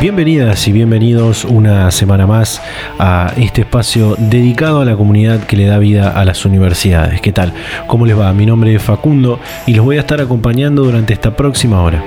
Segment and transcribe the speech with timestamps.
[0.00, 2.62] Bienvenidas y bienvenidos una semana más
[2.98, 7.20] a este espacio dedicado a la comunidad que le da vida a las universidades.
[7.20, 7.52] ¿Qué tal?
[7.86, 8.32] ¿Cómo les va?
[8.32, 12.02] Mi nombre es Facundo y los voy a estar acompañando durante esta próxima hora.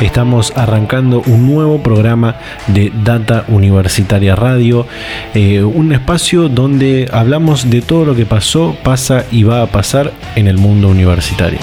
[0.00, 2.34] Estamos arrancando un nuevo programa
[2.66, 4.84] de Data Universitaria Radio,
[5.32, 10.12] eh, un espacio donde hablamos de todo lo que pasó, pasa y va a pasar
[10.34, 11.60] en el mundo universitario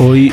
[0.00, 0.32] hoy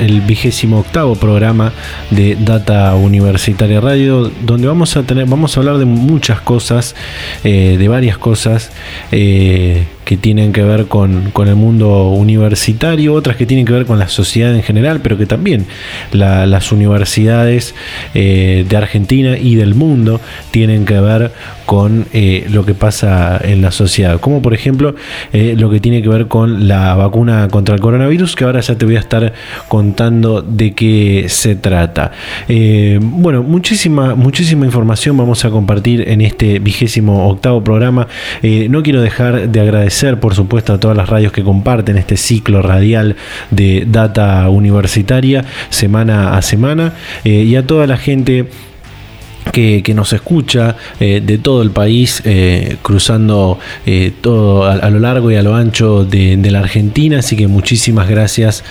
[0.00, 1.72] el vigésimo octavo programa
[2.10, 6.94] de Data Universitaria Radio, donde vamos a tener, vamos a hablar de muchas cosas,
[7.42, 8.70] eh, de varias cosas.
[9.12, 13.98] Eh, que tienen que ver con, el mundo universitario, otras que tienen que ver con
[13.98, 15.64] la sociedad en general, pero que también
[16.12, 17.74] las universidades
[18.12, 21.32] eh, de Argentina y del mundo tienen que ver
[21.64, 22.06] con
[22.50, 24.94] lo que pasa en la sociedad, como por ejemplo
[25.32, 28.84] lo que tiene que ver con la vacuna contra el coronavirus, que ahora ya te
[28.84, 29.32] voy a estar
[29.68, 32.12] contando de qué se trata.
[33.00, 38.08] bueno, muchísima, muchísima información vamos a compartir en este vigésimo octavo programa.
[38.42, 42.62] no quiero dejar de agradecer por supuesto, a todas las radios que comparten este ciclo
[42.62, 43.16] radial
[43.50, 48.48] de data universitaria semana a semana eh, y a toda la gente
[49.54, 55.30] que, nos escucha eh, de todo el país, eh, cruzando eh, todo a, lo largo
[55.30, 57.20] y a lo ancho de, la Argentina.
[57.20, 58.64] Así que muchísimas gracias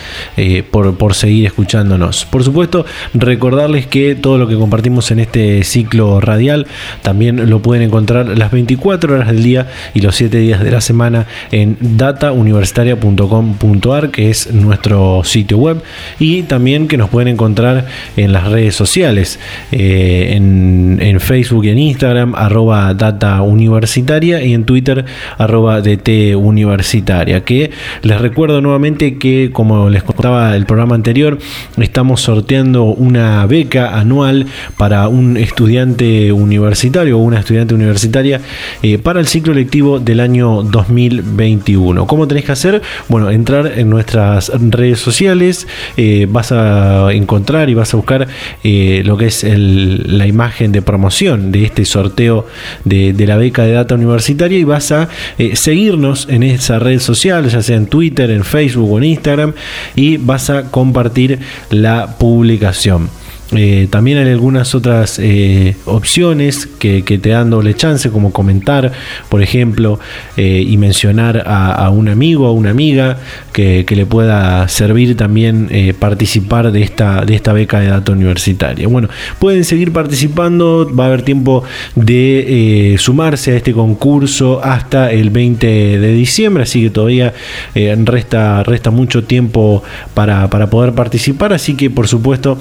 [0.70, 2.26] por, seguir escuchándonos.
[2.26, 6.66] Por supuesto, recordarles que todo lo que compartimos en este ciclo radial
[7.02, 10.82] también lo pueden encontrar las 24 horas del día y los 7 días de la
[10.82, 15.82] semana en datauniversitaria.com.ar, que es nuestro sitio web,
[16.18, 19.38] y también que nos pueden encontrar en las redes sociales.
[19.70, 25.04] en en, Facebook y en Instagram, arroba data universitaria y en Twitter,
[25.38, 27.44] arroba DT universitaria.
[27.44, 27.70] Que
[28.02, 31.38] les recuerdo nuevamente que, como les contaba el programa anterior,
[31.78, 34.46] estamos sorteando una beca anual
[34.76, 38.40] para un estudiante universitario o una estudiante universitaria
[38.82, 42.06] eh, para el ciclo lectivo del año 2021.
[42.06, 42.82] ¿Cómo tenéis que hacer?
[43.08, 48.28] Bueno, entrar en nuestras redes sociales, eh, vas a encontrar y vas a buscar
[48.62, 52.46] eh, lo que es la imagen de promoción de este sorteo
[52.84, 57.48] de, la beca de data universitaria y vas a eh, seguirnos en esa red social,
[57.48, 59.52] ya sea en Twitter, en Facebook o en Instagram,
[59.96, 61.38] y vas a compartir
[61.70, 63.08] la publicación.
[63.56, 68.92] Eh, también hay algunas otras eh, opciones que, te dan doble chance, como comentar,
[69.28, 70.00] por ejemplo,
[70.36, 73.18] eh, y mencionar a, un amigo, a una amiga
[73.52, 75.68] que, le pueda servir también
[76.00, 78.88] participar de esta, de esta beca de datos universitaria.
[78.88, 81.62] Bueno, pueden seguir participando, va a haber tiempo
[81.94, 85.66] de sumarse a este concurso hasta el 20
[86.00, 87.34] de diciembre, así que todavía
[87.74, 89.84] resta, resta mucho tiempo
[90.14, 92.58] para, para poder participar, así que por supuesto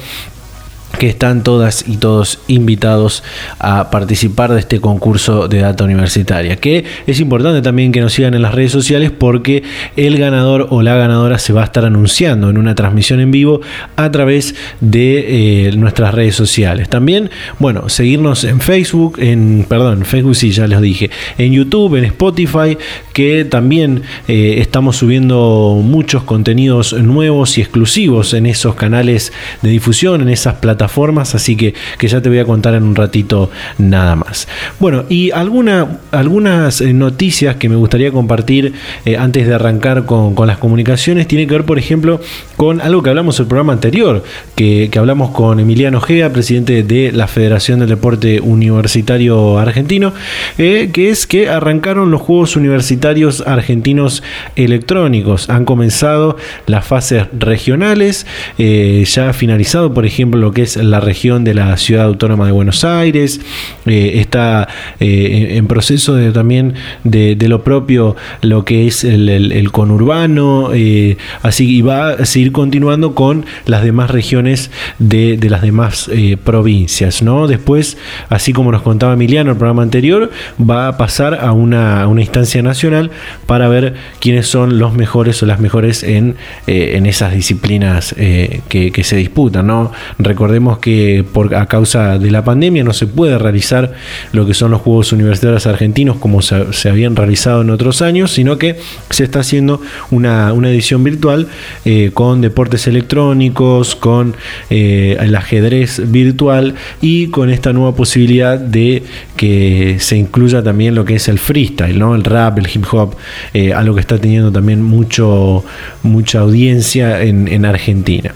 [0.98, 3.24] que están todas y todos invitados
[3.60, 6.56] a participar de este concurso de data universitaria.
[6.58, 9.64] Que es importante también que nos sigan en las redes sociales porque
[9.96, 13.62] el ganador o la ganadora se va a estar anunciando en una transmisión en vivo
[13.96, 16.90] a través de eh, nuestras redes sociales.
[16.90, 17.30] También,
[17.60, 22.78] bueno, seguirnos en Facebook, en, perdón, Facebook sí, ya les dije, en YouTube, en Spotify,
[23.14, 30.22] que también eh, estamos subiendo muchos contenidos nuevos y exclusivos en esos canales de difusión,
[30.22, 33.50] en esas plataformas formas así que, que ya te voy a contar en un ratito
[33.78, 34.48] nada más.
[34.80, 38.74] Bueno, y alguna, algunas eh, noticias que me gustaría compartir
[39.06, 42.20] eh, antes de arrancar con, las comunicaciones tiene que ver, por ejemplo,
[42.58, 44.24] con algo que hablamos en el programa anterior,
[44.56, 50.14] que, hablamos con Emiliano Gea, presidente de la Federación del Deporte Universitario Argentino,
[50.58, 54.24] eh, que es que arrancaron los Juegos Universitarios Argentinos
[54.56, 55.50] Electrónicos.
[55.50, 56.38] Han comenzado
[56.68, 58.26] las fases regionales,
[58.58, 62.52] ya ha finalizado, por ejemplo, lo que es la región de la ciudad autónoma de
[62.52, 63.42] Buenos Aires,
[63.86, 64.68] eh, está
[65.00, 71.78] eh, en proceso de, también de, lo propio lo que es el, conurbano, eh, así
[71.78, 76.10] y va a seguir continuando con las demás regiones de, las demás
[76.44, 77.22] provincias.
[77.22, 77.48] ¿no?
[77.48, 77.98] Después,
[78.30, 82.62] así como nos contaba Emiliano en el programa anterior, va a pasar a una, instancia
[82.62, 83.12] nacional
[83.48, 86.36] para ver quiénes son los mejores o las mejores en,
[86.68, 89.68] en esas disciplinas que, que, se disputan.
[89.68, 89.92] ¿no?
[90.20, 93.94] Recordemos que por, a causa de la pandemia no se puede realizar
[94.32, 98.58] lo que son los Juegos Universitarios Argentinos como se, habían realizado en otros años, sino
[98.58, 98.78] que
[99.10, 99.82] se está haciendo
[100.12, 101.48] una, edición virtual
[101.86, 104.36] eh, con deportes electrónicos, con
[104.70, 109.04] eh, el ajedrez virtual y con esta nueva posibilidad de
[109.36, 112.16] que se incluya también lo que es el freestyle, ¿no?
[112.16, 113.16] el rap, el hip hop,
[113.54, 115.64] eh, algo que está teniendo también mucho,
[116.02, 118.34] mucha audiencia en Argentina.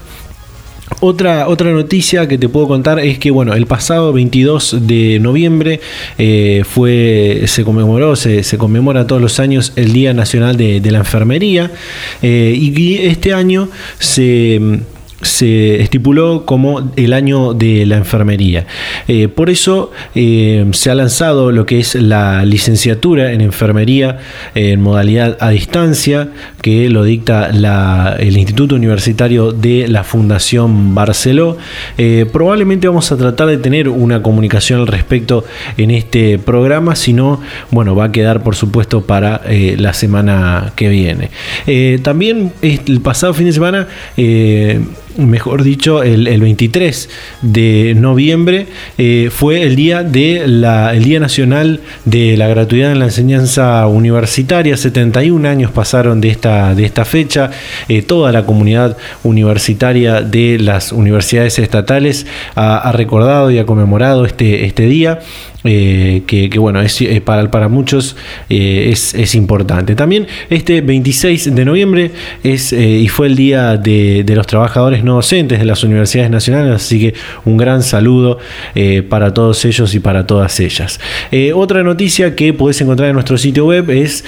[1.00, 5.80] Otra, otra noticia que te puedo contar es que bueno, el pasado 22 de noviembre
[6.18, 11.72] eh, fue, se conmemoró, se, conmemora todos los años el Día Nacional de, la Enfermería
[12.24, 14.80] eh, y este año se
[15.22, 18.68] se estipuló como el año de la enfermería.
[19.08, 24.20] Eh, por eso eh, se ha lanzado lo que es la licenciatura en enfermería
[24.54, 26.30] en modalidad a distancia,
[26.62, 27.50] que lo dicta
[28.20, 31.58] el Instituto Universitario de la Fundación Barceló.
[31.98, 35.46] Eh, probablemente vamos a tratar de tener una comunicación al respecto
[35.78, 37.42] en este programa, si no,
[37.72, 41.32] bueno, va a quedar por supuesto para la semana que viene.
[42.04, 43.88] también el pasado fin de semana
[45.18, 47.10] mejor dicho, el, 23
[47.42, 48.68] de noviembre
[48.98, 53.88] eh, fue el día de la, el Día Nacional de la Gratuidad en la Enseñanza
[53.88, 54.78] Universitaria.
[54.78, 57.52] 71 años pasaron de esta, de esta fecha.
[57.88, 62.26] Eh, toda la comunidad universitaria de las universidades estatales
[62.56, 65.20] ha, recordado y ha conmemorado este, este día.
[65.64, 68.16] Eh, que, bueno, es, eh, para, para muchos
[68.48, 69.96] eh, es, importante.
[69.96, 72.12] También este 26 de noviembre
[72.44, 76.76] es y fue el día de, de, los trabajadores no docentes de las universidades nacionales,
[76.76, 77.14] así que
[77.46, 78.38] un gran saludo
[79.10, 81.00] para todos ellos y para todas ellas.
[81.56, 84.24] otra noticia que podés encontrar en nuestro sitio web es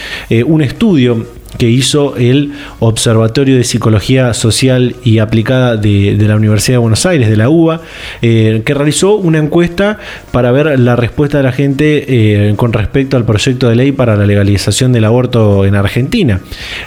[0.45, 1.25] un estudio
[1.57, 7.29] que hizo el Observatorio de Psicología Social y Aplicada de, la Universidad de Buenos Aires,
[7.29, 7.81] de la UBA,
[8.21, 9.97] eh, que realizó una encuesta
[10.31, 14.15] para ver la respuesta de la gente eh, con respecto al proyecto de ley para
[14.15, 16.41] la legalización del aborto en Argentina.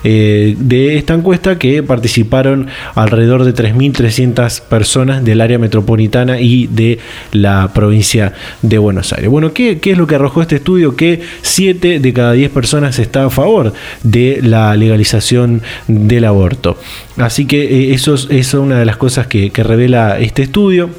[0.04, 6.98] Eh, de esta encuesta que participaron alrededor de 3.300 personas del área metropolitana y de
[7.32, 8.32] la provincia
[8.62, 9.28] de Buenos Aires.
[9.28, 10.96] Bueno, ¿qué, qué es lo que arrojó este estudio?
[10.96, 13.72] Que 7 de cada 10 personas está a favor
[14.02, 16.78] de la la legalización del aborto.
[17.16, 20.90] Así que eh, eso, es una de las cosas que revela este estudio.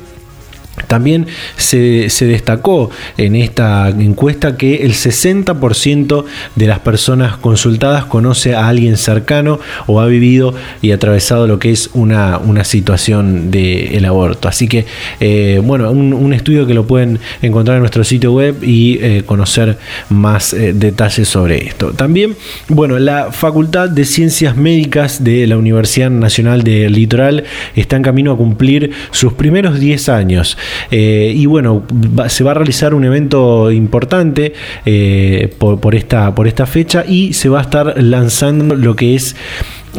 [0.87, 6.25] También se, destacó en esta encuesta que el 60%
[6.55, 11.71] de las personas consultadas conoce a alguien cercano o ha vivido y atravesado lo que
[11.71, 14.47] es una, una situación del aborto.
[14.47, 14.85] Así que,
[15.19, 19.77] eh, bueno, un, estudio que lo pueden encontrar en nuestro sitio web y eh, conocer
[20.09, 21.91] más eh, detalles sobre esto.
[21.91, 22.35] También,
[22.69, 27.43] bueno, la Facultad de Ciencias Médicas de la Universidad Nacional del Litoral
[27.75, 30.57] está en camino a cumplir sus primeros 10 años.
[30.91, 31.83] Eh, y bueno,
[32.27, 34.53] se va a realizar un evento importante
[34.85, 39.35] eh, por, esta, por esta fecha y se va a estar lanzando lo que es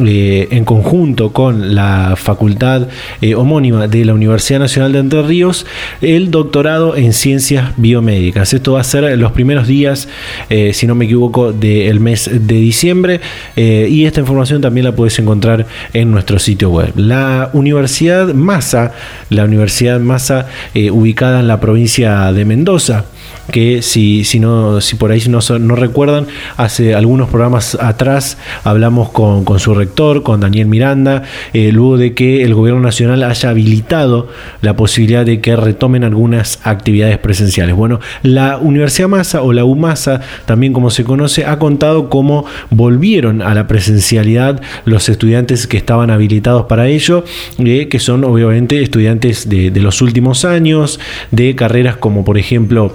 [0.02, 2.88] eh, en conjunto con la facultad
[3.20, 5.66] eh, homónima de la Universidad Nacional de Entre Ríos
[6.00, 8.52] el doctorado en ciencias biomédicas.
[8.52, 10.08] Esto va a ser los primeros días,
[10.50, 13.20] eh, si no me equivoco, del mes de diciembre
[13.56, 16.92] y esta información también la puedes encontrar en nuestro sitio web.
[16.96, 18.92] La Universidad Massa,
[19.30, 20.48] la Universidad Massa
[20.90, 23.04] ubicada en la provincia de Mendoza,
[23.50, 29.10] que si, si, no, si por ahí no, no recuerdan, hace algunos programas atrás hablamos
[29.10, 31.22] con, su rector, con Daniel Miranda,
[31.52, 34.28] eh, luego de que el gobierno nacional haya habilitado
[34.62, 37.74] la posibilidad de que retomen algunas actividades presenciales.
[37.74, 43.42] Bueno, la Universidad Massa o la UMASA, también como se conoce, ha contado cómo volvieron
[43.42, 47.24] a la presencialidad los estudiantes que estaban habilitados para ello,
[47.58, 52.94] eh, que son obviamente estudiantes de, de los últimos años, de carreras como por ejemplo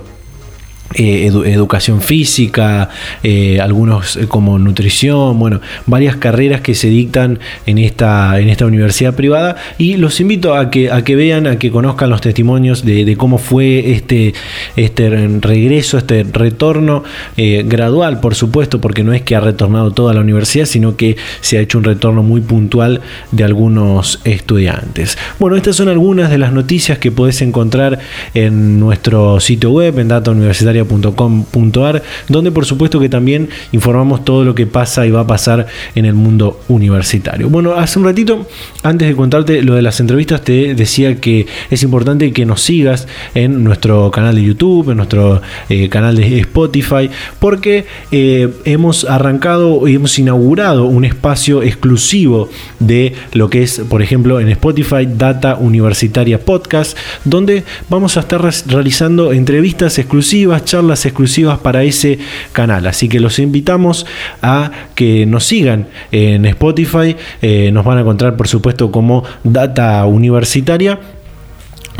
[0.96, 2.90] eh, educación física,
[3.22, 8.66] eh, algunos eh, como nutrición, bueno, varias carreras que se dictan en esta, en esta
[8.66, 12.84] universidad privada y los invito a que, a que vean, a que conozcan los testimonios
[12.84, 14.34] de, cómo fue este,
[14.76, 15.10] este
[15.42, 17.04] regreso, este retorno
[17.38, 21.58] gradual, por supuesto, porque no es que ha retornado toda la universidad, sino que se
[21.58, 25.18] ha hecho un retorno muy puntual de algunos estudiantes.
[25.40, 28.00] Bueno, estas son algunas de las noticias que podés encontrar
[28.34, 34.44] en nuestro sitio web, en Data Universitaria datauniversitaria.com.ar, donde por supuesto que también informamos todo
[34.44, 37.50] lo que pasa y va a pasar en el mundo universitario.
[37.50, 38.48] Bueno, hace un ratito,
[38.84, 43.08] antes de contarte lo de las entrevistas, te decía que es importante que nos sigas
[43.36, 47.10] en nuestro canal de YouTube, en nuestro eh, canal de Spotify,
[47.40, 54.02] porque eh, hemos arrancado y hemos inaugurado un espacio exclusivo de lo que es, por
[54.02, 61.60] ejemplo, en Spotify Data Universitaria Podcast, donde vamos a estar realizando entrevistas exclusivas, charlas exclusivas
[61.60, 62.20] para ese
[62.52, 62.88] canal.
[62.88, 64.06] Así que los invitamos
[64.42, 67.16] a que nos sigan en Spotify.
[67.42, 71.00] Eh, nos van a encontrar, por supuesto, como Data Universitaria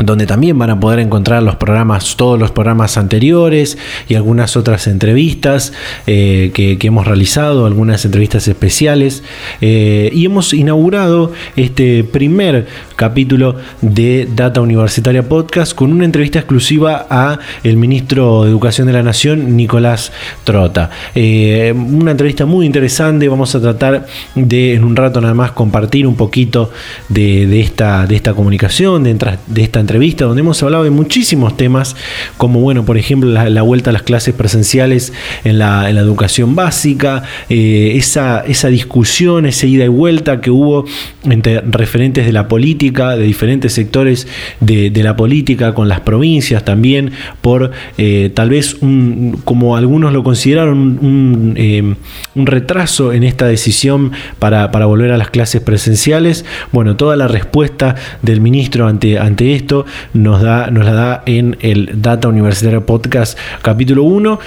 [0.04, 4.86] donde también van a poder encontrar los programas, todos los programas anteriores y algunas otras
[4.86, 5.72] entrevistas
[6.06, 9.22] eh, que, hemos realizado, algunas entrevistas especiales.
[9.60, 12.66] Eh, y hemos inaugurado este primer
[13.00, 18.92] capítulo de Data Universitaria Podcast con una entrevista exclusiva a el ministro de Educación de
[18.92, 20.12] la Nación, Nicolás
[20.44, 20.90] Trota.
[21.14, 24.04] Eh, una entrevista muy interesante, vamos a tratar
[24.34, 26.72] de en un rato nada más compartir un poquito
[27.08, 29.14] de, esta, de esta comunicación, de,
[29.46, 31.96] de esta entrevista donde hemos hablado de muchísimos temas,
[32.36, 35.14] como bueno, por ejemplo, la, vuelta a las clases presenciales
[35.44, 40.84] en la, educación básica, eh, esa, esa discusión, esa ida y vuelta que hubo
[41.24, 44.26] entre referentes de la política, de diferentes sectores
[44.60, 50.22] de, la política, con las provincias también, por eh, tal vez un, como algunos lo
[50.22, 51.94] consideraron, un, eh,
[52.34, 56.44] retraso en esta decisión para, volver a las clases presenciales.
[56.72, 61.56] Bueno, toda la respuesta del ministro ante, ante esto nos, da, nos la da en
[61.60, 64.38] el Data Universitario Podcast capítulo 1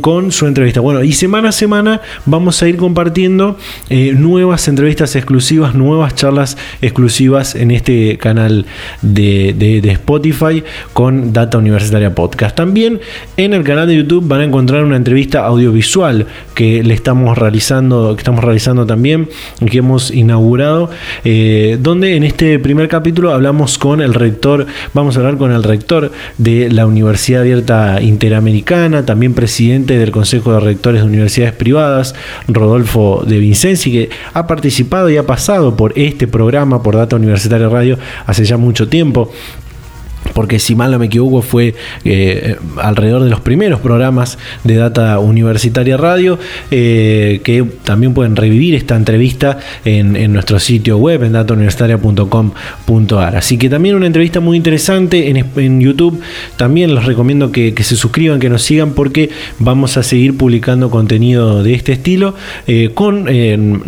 [0.00, 0.80] con su entrevista.
[0.80, 3.58] Bueno, y semana a semana vamos a ir compartiendo
[3.90, 8.66] eh, nuevas entrevistas exclusivas, nuevas charlas exclusivas en este canal
[9.02, 10.62] de, Spotify
[10.92, 12.56] con Data Universitaria Podcast.
[12.56, 13.00] También
[13.36, 18.14] en el canal de YouTube van a encontrar una entrevista audiovisual que le estamos realizando,
[18.14, 19.28] que estamos realizando también,
[19.70, 20.90] que hemos inaugurado,
[21.24, 25.62] eh, donde en este primer capítulo hablamos con el rector Vamos a hablar con el
[25.62, 32.14] rector de la Universidad Abierta Interamericana, también presidente del Consejo de Rectores de Universidades Privadas,
[32.48, 37.61] Rodolfo de Vincenzi, que ha participado y ha pasado por este programa, por Data Universitaria
[37.68, 39.30] Radio, hace ya mucho tiempo
[40.32, 41.74] porque si mal no me equivoco fue
[42.04, 46.38] eh, alrededor de los primeros programas de Data Universitaria Radio,
[46.70, 53.36] eh, que también pueden revivir esta entrevista en, nuestro sitio web, en datauniversitaria.com.ar.
[53.36, 56.20] Así que también una entrevista muy interesante en, YouTube.
[56.56, 61.62] También les recomiendo que, se suscriban, que nos sigan, porque vamos a seguir publicando contenido
[61.62, 62.34] de este estilo
[62.66, 63.26] eh, con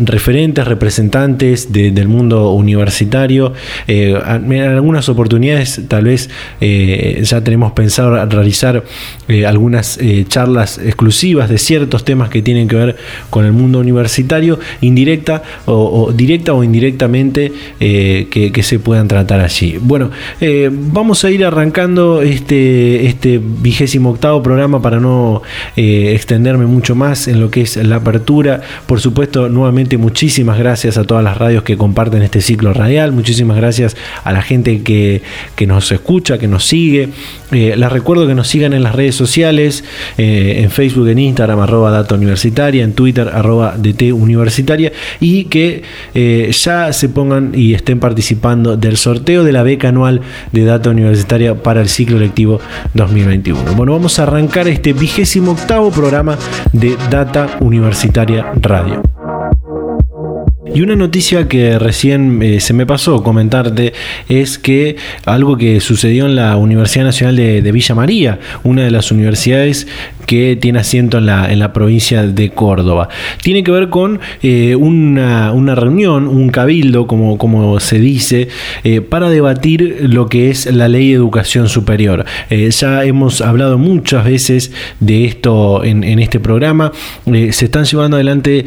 [0.04, 3.52] referentes, representantes del mundo universitario.
[3.86, 8.84] en algunas oportunidades tal vez eh, ya tenemos pensado realizar
[9.28, 12.96] eh, algunas eh, charlas exclusivas de ciertos temas que tienen que ver
[13.30, 19.76] con el mundo universitario, indirecta o, directa o indirectamente que, se puedan tratar allí.
[19.78, 20.10] Bueno,
[20.72, 25.42] vamos a ir arrancando este, este vigésimo octavo programa para no
[25.76, 28.62] extenderme mucho más en lo que es la apertura.
[28.86, 33.56] Por supuesto, nuevamente muchísimas gracias a todas las radios que comparten este ciclo radial, muchísimas
[33.58, 35.22] gracias a la gente que,
[35.56, 37.10] que nos escucha que nos sigue.
[37.52, 39.84] Eh, les recuerdo que nos sigan en las redes sociales,
[40.16, 45.82] eh, en Facebook, en Instagram, arroba data universitaria, en Twitter, arroba DT universitaria, y que
[46.14, 50.90] eh, ya se pongan y estén participando del sorteo de la beca anual de data
[50.90, 52.60] universitaria para el ciclo lectivo
[52.94, 53.74] 2021.
[53.74, 56.38] Bueno, vamos a arrancar este vigésimo octavo programa
[56.72, 59.13] de Data Universitaria Radio.
[60.72, 63.92] Y una noticia que recién eh, se me pasó comentarte
[64.28, 69.10] es que algo que sucedió en la Universidad Nacional de, Villa María, una de las
[69.10, 69.86] universidades
[70.26, 73.08] que tiene asiento en la, en la provincia de Córdoba.
[73.42, 78.48] Tiene que ver con eh, una, reunión, un cabildo, como, como se dice,
[78.84, 82.24] eh, para debatir lo que es la ley de educación superior.
[82.50, 86.92] ya hemos hablado muchas veces de esto en, este programa.
[87.24, 88.64] se están llevando adelante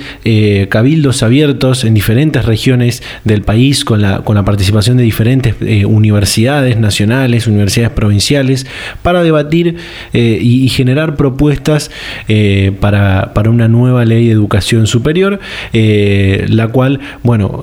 [0.69, 5.85] cabildos abiertos en diferentes regiones del país con la, con la participación de diferentes eh,
[5.85, 8.65] universidades nacionales, universidades provinciales,
[9.03, 9.75] para debatir
[10.13, 11.91] eh, y, generar propuestas propuestas
[12.79, 15.39] para, para, una nueva ley de educación superior,
[15.73, 17.61] la cual, bueno,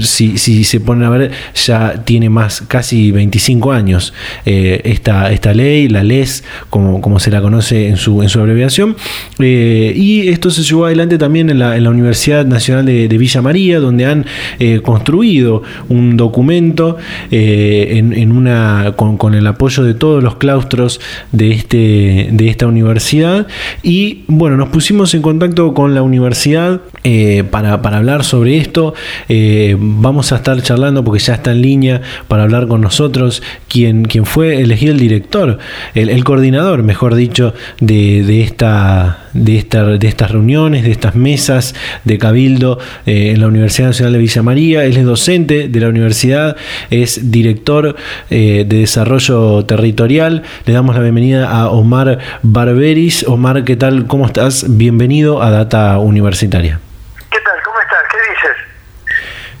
[0.00, 4.12] si, si, se ponen a ver, ya tiene más, casi 25 años
[4.44, 8.96] esta, esta ley, la LES, como, como se la conoce en su, en su abreviación,
[9.38, 13.80] y esto se llevó adelante también en la, en la Universidad Nacional de, Villa María,
[13.80, 14.26] donde han
[14.82, 16.96] construido un documento
[17.30, 21.00] eh, en, una, con, el apoyo de todos los claustros
[21.32, 23.23] de, este, de esta universidad.
[23.82, 28.94] Y bueno, nos pusimos en contacto con la universidad eh, para, hablar sobre esto.
[29.28, 34.06] Eh, vamos a estar charlando porque ya está en línea para hablar con nosotros quien,
[34.06, 35.58] quien fue elegido el director,
[35.94, 42.16] el, coordinador, mejor dicho, de, esta, de, esta, de estas reuniones, de estas mesas de
[42.16, 44.84] cabildo en la Universidad Nacional de Villa María.
[44.86, 46.56] Él es docente de la universidad,
[46.88, 47.96] es director
[48.30, 50.42] eh, de desarrollo territorial.
[50.64, 53.28] Le damos la bienvenida a Omar Barberis.
[53.28, 54.06] Omar, ¿qué tal?
[54.06, 54.64] ¿Cómo estás?
[54.70, 56.80] Bienvenido a Data Universitaria.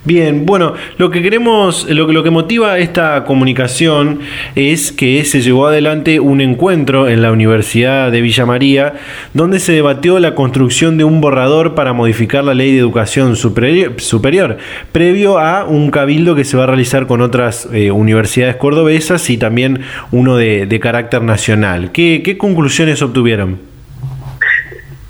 [0.06, 4.20] Bien, bueno, lo que queremos, lo, lo que motiva esta comunicación
[4.54, 8.96] es que se llevó adelante un encuentro en la Universidad de Villa María
[9.32, 14.58] donde se debatió la construcción de un borrador para modificar la ley de educación superior,
[14.92, 19.38] previo a un cabildo que se va a realizar con otras eh, universidades cordobesas y
[19.38, 21.92] también uno de, carácter nacional.
[21.92, 23.58] ¿Qué, ¿Qué, conclusiones obtuvieron?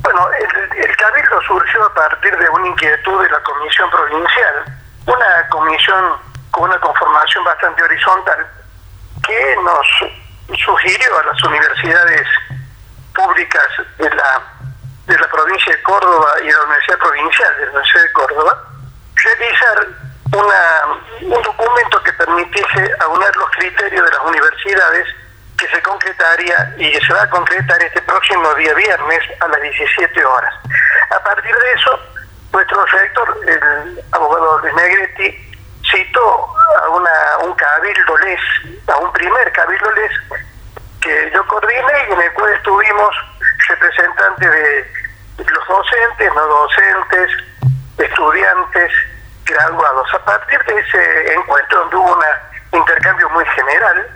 [0.02, 6.16] Bueno, el cabildo surgió a partir de una inquietud de la Comisión Provincial una comisión
[6.50, 8.46] con una conformación bastante horizontal
[9.26, 9.86] que nos
[10.64, 12.26] sugirió a las universidades
[13.14, 13.68] públicas
[13.98, 14.42] de la
[15.06, 18.64] de la provincia de Córdoba y de la Universidad Provincial de la Universidad de Córdoba
[19.14, 19.86] realizar
[20.32, 25.06] una, un documento que permitiese aunar los criterios de las universidades
[25.58, 29.60] que se concretaría y que se va a concretar este próximo día viernes a las
[29.60, 30.54] 17 horas.
[31.10, 32.00] A partir de eso,
[32.54, 35.52] nuestro rector, el abogado Negretti,
[35.90, 37.10] citó a una,
[37.42, 38.40] un cabildo les,
[38.88, 40.12] a un primer cabildo les,
[41.00, 43.16] que yo coordiné y en el cual estuvimos
[43.68, 47.30] representantes de los docentes, no docentes,
[47.98, 48.92] estudiantes,
[49.44, 50.14] graduados.
[50.14, 54.06] A partir de ese encuentro, donde hubo un intercambio muy general,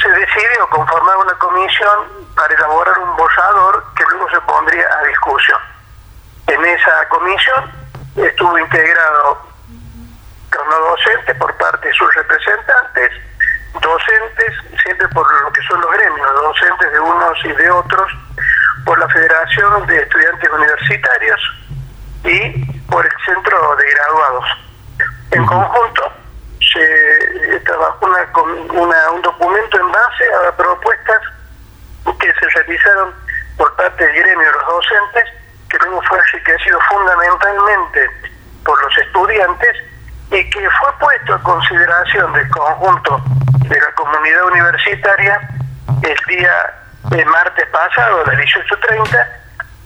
[0.00, 5.75] se decidió conformar una comisión para elaborar un borrador que luego se pondría a discusión.
[6.48, 7.72] En esa comisión
[8.16, 9.46] estuvo integrado
[10.64, 13.12] no docente por parte de sus representantes,
[13.80, 18.12] docentes, siempre por lo que son los gremios, docentes de unos y de otros,
[18.84, 21.40] por la Federación de Estudiantes Universitarios
[22.24, 24.44] y por el Centro de Graduados.
[25.32, 26.12] En conjunto
[26.60, 31.20] se trabajó una, un documento en base a propuestas
[32.20, 33.14] que se realizaron
[33.56, 35.24] por parte del gremio de los docentes
[35.76, 38.10] que luego fue enriquecido fundamentalmente
[38.64, 39.76] por los estudiantes
[40.30, 43.20] y que fue puesto a consideración del conjunto
[43.68, 45.40] de la comunidad universitaria
[46.02, 46.74] el día
[47.10, 49.28] de martes pasado, a las 18.30,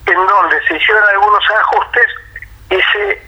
[0.06, 2.06] en donde se hicieron algunos ajustes
[2.70, 3.22] y se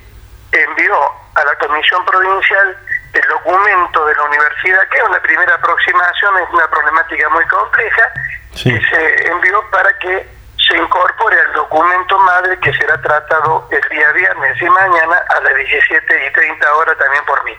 [0.53, 0.95] envió
[1.35, 2.77] a la Comisión Provincial
[3.13, 8.09] el documento de la universidad, que es una primera aproximación, es una problemática muy compleja,
[8.53, 10.42] que se envió para que
[10.73, 15.55] se incorpore al documento madre que será tratado el día viernes y mañana a las
[15.55, 17.53] 17 y 30 horas también por mí.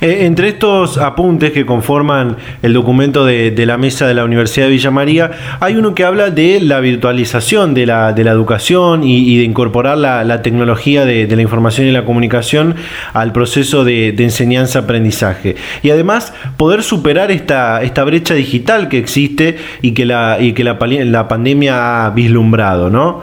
[0.00, 4.72] Eh, entre estos apuntes que conforman el documento de, la mesa de la Universidad de
[4.72, 5.30] Villa María,
[5.60, 11.04] hay uno que habla de la virtualización de la, educación y, de incorporar la, tecnología
[11.04, 12.76] de, la información y la comunicación
[13.12, 15.56] al proceso de, enseñanza-aprendizaje.
[15.82, 20.76] Y además poder superar esta, brecha digital que existe y que la, y que la,
[20.80, 23.22] la pandemia ha vislumbrado, ¿no?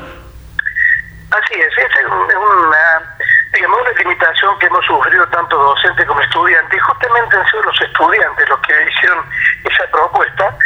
[1.29, 3.19] Así es, es una
[3.53, 7.81] digamos, una limitación que hemos sufrido tanto docentes como estudiantes, y justamente han sido los
[7.81, 9.25] estudiantes los que hicieron
[9.63, 10.57] esa propuesta,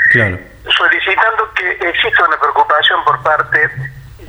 [0.69, 3.69] solicitando que exista una preocupación por parte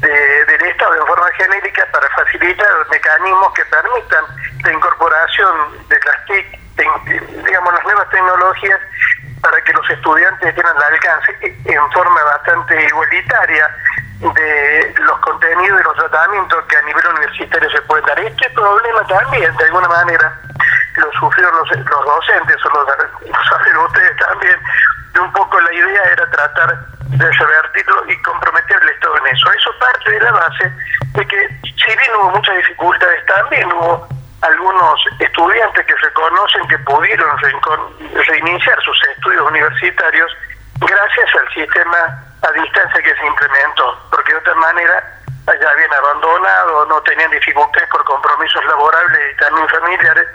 [0.00, 4.24] del Estado en forma genérica para facilitar mecanismos que permitan
[4.62, 6.58] la incorporación de las TIC,
[7.46, 8.80] digamos, las nuevas tecnologías
[9.40, 13.70] para que los estudiantes tengan el alcance en forma bastante igualitaria
[14.20, 18.18] de los contenidos y los tratamientos que a nivel universitario se pueden dar.
[18.20, 20.40] Este problema también, de alguna manera,
[20.96, 24.56] lo sufrieron los, los docentes, o lo, saben ustedes también,
[25.12, 29.52] de un poco la idea era tratar de revertirlo y comprometer el Estado en eso.
[29.52, 30.72] Eso parte de la base
[31.14, 34.08] de que, si bien hubo muchas dificultades, también hubo
[34.42, 37.38] algunos estudiantes que reconocen que pudieron
[38.28, 40.30] reiniciar sus estudios universitarios
[40.80, 45.02] gracias al sistema a distancia que se implementó, porque de otra manera
[45.46, 50.26] allá habían abandonado, no tenían dificultades por compromisos laborables y también familiares,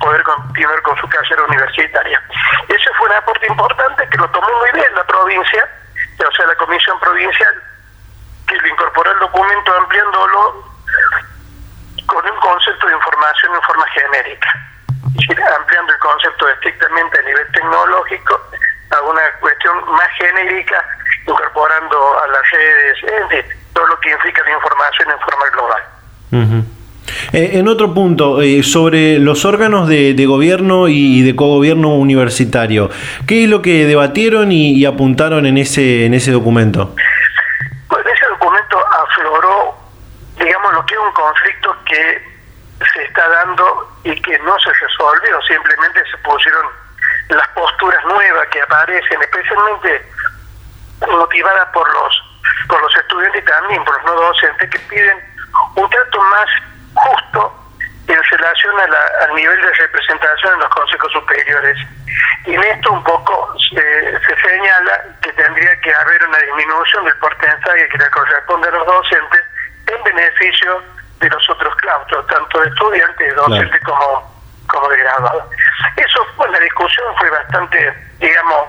[0.00, 2.22] poder continuar con su carrera universitaria.
[2.68, 5.68] Ese fue un aporte importante que lo tomó muy bien la provincia,
[6.26, 7.62] o sea, la comisión provincial,
[8.46, 10.64] que lo incorporó al documento ampliándolo
[12.06, 14.50] con un concepto de información en forma genérica,
[15.56, 18.40] ampliando el concepto estrictamente a nivel tecnológico
[18.90, 20.84] a una cuestión más genérica,
[21.28, 26.64] incorporando a las redes, en fin, todo lo que implica la información en forma global.
[27.32, 32.90] Eh, en otro punto, eh, sobre los órganos de, gobierno y de cogobierno universitario,
[33.26, 36.94] ¿qué es lo que debatieron y, apuntaron en ese, en ese documento?
[37.88, 39.76] Pues ese documento afloró,
[40.38, 42.22] digamos, lo que es un conflicto que
[42.92, 46.66] se está dando y que no se resolvió, simplemente se pusieron
[47.30, 50.02] las posturas nuevas que aparecen, especialmente
[51.06, 52.24] motivadas por los
[52.68, 55.18] por los estudiantes y también por los no docentes que piden
[55.76, 56.48] un trato más
[56.94, 57.54] justo
[58.08, 61.78] en relación al nivel de representación en los consejos superiores.
[62.46, 67.88] Y en esto un poco se, señala que tendría que haber una disminución del porcentaje
[67.88, 69.40] que le corresponde a los docentes
[69.86, 70.82] en beneficio
[71.20, 74.37] de los otros claustros, tanto de estudiantes, docentes como,
[74.68, 75.44] como de graduados.
[75.96, 78.68] Eso, pues la discusión fue bastante, digamos,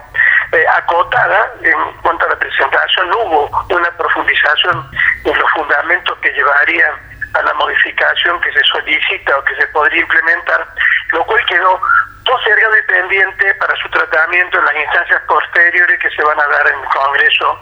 [0.51, 4.89] eh, acotada en cuanto a la presentación, no hubo una profundización
[5.25, 6.93] en los fundamentos que llevarían
[7.33, 10.67] a la modificación que se solicita o que se podría implementar,
[11.11, 11.79] lo cual quedó
[12.25, 16.67] postergado y pendiente para su tratamiento en las instancias posteriores que se van a dar
[16.67, 17.59] en el Congreso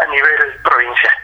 [0.00, 1.14] a nivel provincial.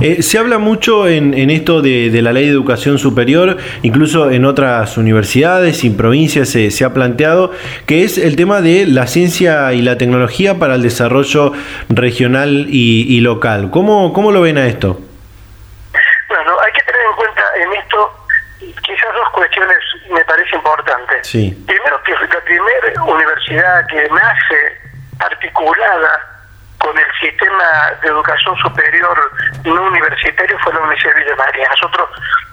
[0.00, 4.96] Eh, se habla mucho en, esto de, la ley de educación superior, incluso en otras
[4.96, 7.52] universidades y provincias se, ha planteado,
[7.86, 11.52] que es el tema de la ciencia y la tecnología para el desarrollo
[11.88, 13.70] regional y, local.
[13.70, 14.98] ¿Cómo, ¿Cómo lo ven a esto?
[16.28, 18.22] Bueno, hay que tener en cuenta en esto
[18.84, 19.78] quizás dos cuestiones
[20.10, 21.28] me parece importantes.
[21.30, 24.80] Primero, que la primera universidad que nace
[25.20, 26.31] articulada
[26.82, 29.16] con el sistema de educación superior
[29.64, 31.68] no universitario fue la Universidad de Villa María.
[31.70, 32.08] Nosotros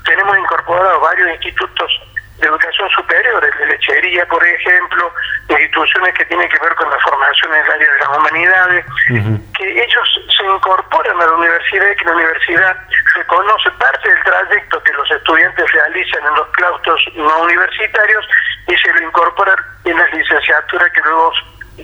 [0.06, 1.92] tenemos incorporado varios institutos
[2.38, 5.12] de educación superior, el de lechería, por ejemplo,
[5.50, 8.86] instituciones que tienen que ver con la formación en el área de las humanidades,
[9.58, 12.78] que ellos se incorporan a la universidad y que la universidad
[13.16, 18.26] reconoce parte del trayecto que los estudiantes realizan en los claustros no universitarios
[18.68, 21.34] y se lo incorporan en las licenciaturas que luego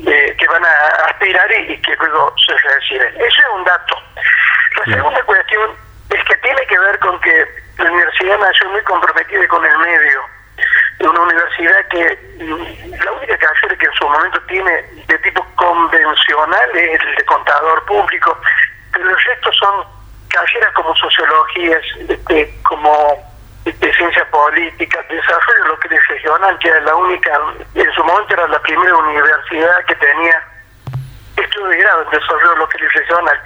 [0.06, 3.14] eh, que van a aspirar y, que luego se reciben.
[3.16, 3.96] Eso es un dato.
[4.78, 5.72] La segunda cuestión
[6.10, 7.46] es que tiene que ver con que
[7.78, 10.22] la universidad nació muy comprometida con el medio.
[11.00, 14.72] Una universidad que mm, la única carrera que en su momento tiene
[15.08, 18.40] de tipo convencional es el de contador público,
[18.92, 19.86] pero los restos son
[20.30, 23.35] carreras como sociologías, este, como
[23.66, 27.32] de ciencia política, desarrollo lo que es regional, que era la única,
[27.74, 30.44] en su momento era la primera universidad que tenía
[31.36, 33.40] estudio de grado en desarrollo lo que es regional.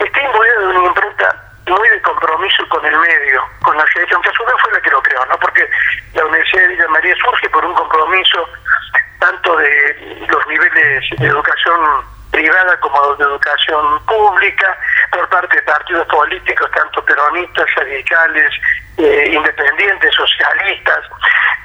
[0.00, 4.28] Está imbuido de una impronta muy de compromiso con el medio, con la selección, que
[4.28, 5.38] a su vez fue la que lo creó, ¿no?
[5.38, 5.68] Porque
[6.14, 8.48] la Universidad de Villa María surge por un compromiso
[9.18, 14.78] tanto de los niveles de educación privada como de educación pública,
[15.10, 18.52] por parte de partidos políticos, tanto peronistas, radicales,
[18.98, 21.00] eh, independientes, socialistas,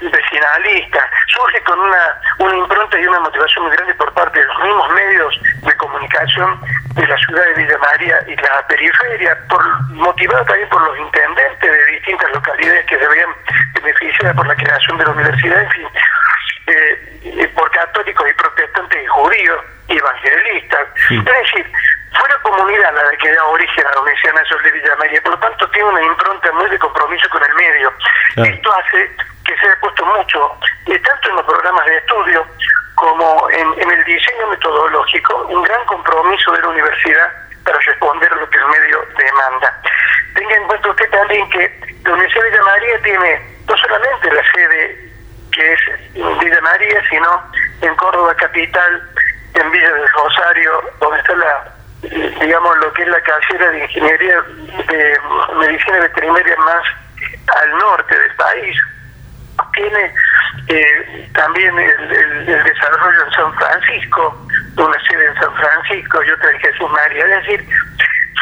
[0.00, 4.58] vecinalistas, surge con una, una impronta y una motivación muy grande por parte de los
[4.62, 6.60] mismos medios de comunicación
[6.94, 11.70] de la ciudad de Villa María y la periferia, por, motivado también por los intendentes
[11.70, 13.30] de distintas localidades que se veían
[13.74, 15.88] beneficiadas por la creación de la universidad, en fin,
[16.66, 17.11] eh,
[17.54, 20.88] por católicos y protestantes y judíos y evangelistas.
[21.10, 21.72] Es decir,
[22.18, 25.32] fue la comunidad la que da origen a la Universidad Nacional de Villa María, por
[25.32, 27.92] lo tanto tiene una impronta muy de compromiso con el medio.
[28.36, 29.10] Esto hace
[29.44, 32.46] que se haya puesto mucho, y tanto en los programas de estudio
[32.94, 37.32] como en, el diseño metodológico, un gran compromiso de la universidad
[37.64, 39.82] para responder a lo que el medio demanda.
[40.34, 44.42] Tenga en cuenta usted también que la Universidad de Villa María tiene no solamente la
[44.52, 45.11] sede
[47.08, 47.42] Sino
[47.80, 49.02] en Córdoba Capital,
[49.54, 51.72] en Villa del Rosario, donde está la
[52.40, 54.42] digamos, lo que es la carrera de ingeniería
[54.88, 55.20] de
[55.56, 56.82] medicina veterinaria más
[57.60, 58.76] al norte del país.
[59.74, 60.14] Tiene
[60.68, 66.58] eh, también el, desarrollo en San Francisco, una sede en San Francisco y otra en
[66.58, 67.24] Jesús María.
[67.24, 67.68] Es decir,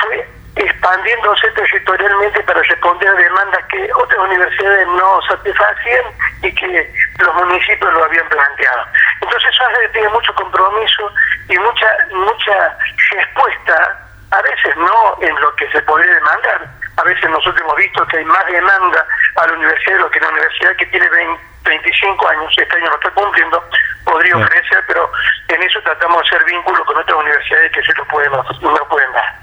[0.00, 6.04] fue expandiéndose territorialmente para responder a demandas que otras universidades no satisfacían
[6.42, 8.86] y que los municipios lo habían planteado.
[9.20, 11.12] Entonces eso tiene mucho compromiso
[11.48, 12.76] y mucha, mucha
[13.12, 16.66] respuesta, a veces no en lo que se puede demandar.
[16.96, 20.20] A veces nosotros hemos visto que hay más demanda a la universidad de lo que
[20.20, 21.08] la universidad que tiene
[21.64, 23.64] 25 años, este año no está cumpliendo,
[24.04, 25.10] podría ofrecer, pero
[25.48, 29.12] en eso tratamos de hacer vínculos con otras universidades que se lo pueden, no pueden
[29.12, 29.40] dar.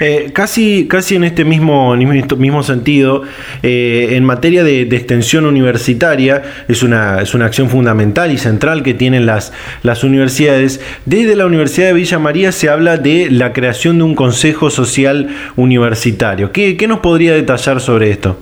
[0.00, 3.22] Eh, casi, casi en este mismo, mismo sentido,
[3.62, 8.94] eh, en materia de, extensión universitaria, es una, es una acción fundamental y central que
[8.94, 10.80] tienen las, las universidades.
[11.04, 15.28] Desde la Universidad de Villa María se habla de la creación de un Consejo Social
[15.56, 16.52] Universitario.
[16.52, 18.38] ¿Qué, qué nos podría detallar sobre esto?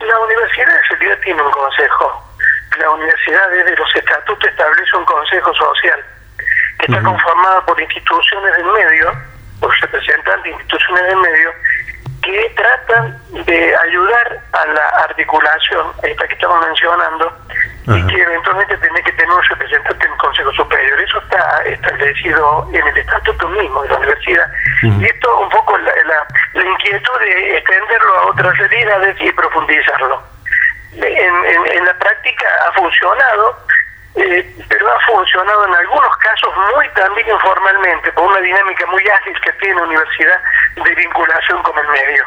[0.00, 2.22] La universidad en realidad tiene un consejo.
[2.78, 6.04] La universidad desde los estatutos establece un consejo social
[6.78, 9.35] que está conformado por instituciones del medio
[9.80, 11.52] representantes de instituciones del medio
[12.22, 17.32] que tratan de ayudar a la articulación, esta que estamos mencionando,
[17.86, 21.00] y que eventualmente tiene que tener un representante en el Consejo Superior.
[21.00, 24.46] Eso está establecido en el estatuto mismo de la universidad.
[24.82, 25.92] Y esto un poco la,
[26.54, 30.22] la, inquietud de extenderlo a otras realidades y profundizarlo.
[30.94, 33.66] En, en, en la práctica ha funcionado,
[34.16, 39.34] eh, pero ha funcionado en algunos casos muy también informalmente, por una dinámica muy ágil
[39.44, 40.40] que tiene la universidad
[40.76, 42.24] de vinculación con el medio.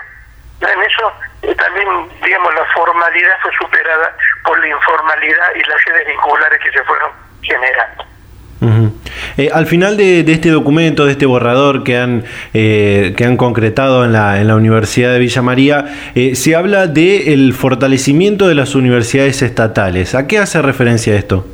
[0.62, 1.88] En eso eh, también,
[2.24, 7.12] digamos, la formalidad fue superada por la informalidad y las redes vinculares que se fueron
[7.42, 8.06] generando.
[9.38, 14.12] Eh, al final de, este documento, de este borrador que han, que han concretado en
[14.12, 15.86] la, en la Universidad de Villa María,
[16.34, 20.14] se habla del fortalecimiento de las universidades estatales.
[20.14, 21.46] ¿A qué hace referencia esto?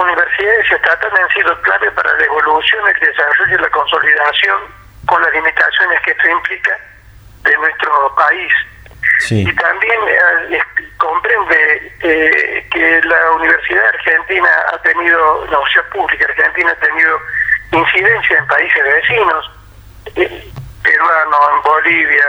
[0.00, 4.60] Universidades estatales han sido clave para la evolución, el desarrollo y la consolidación
[5.06, 6.78] con las limitaciones que esto implica
[7.42, 8.52] de nuestro país.
[9.30, 10.62] Y también eh,
[10.98, 17.20] comprende eh, que la Universidad Argentina ha tenido, la Universidad Pública Argentina ha tenido
[17.72, 19.50] incidencia en países vecinos,
[20.16, 22.24] eh, peruanos, en Bolivia,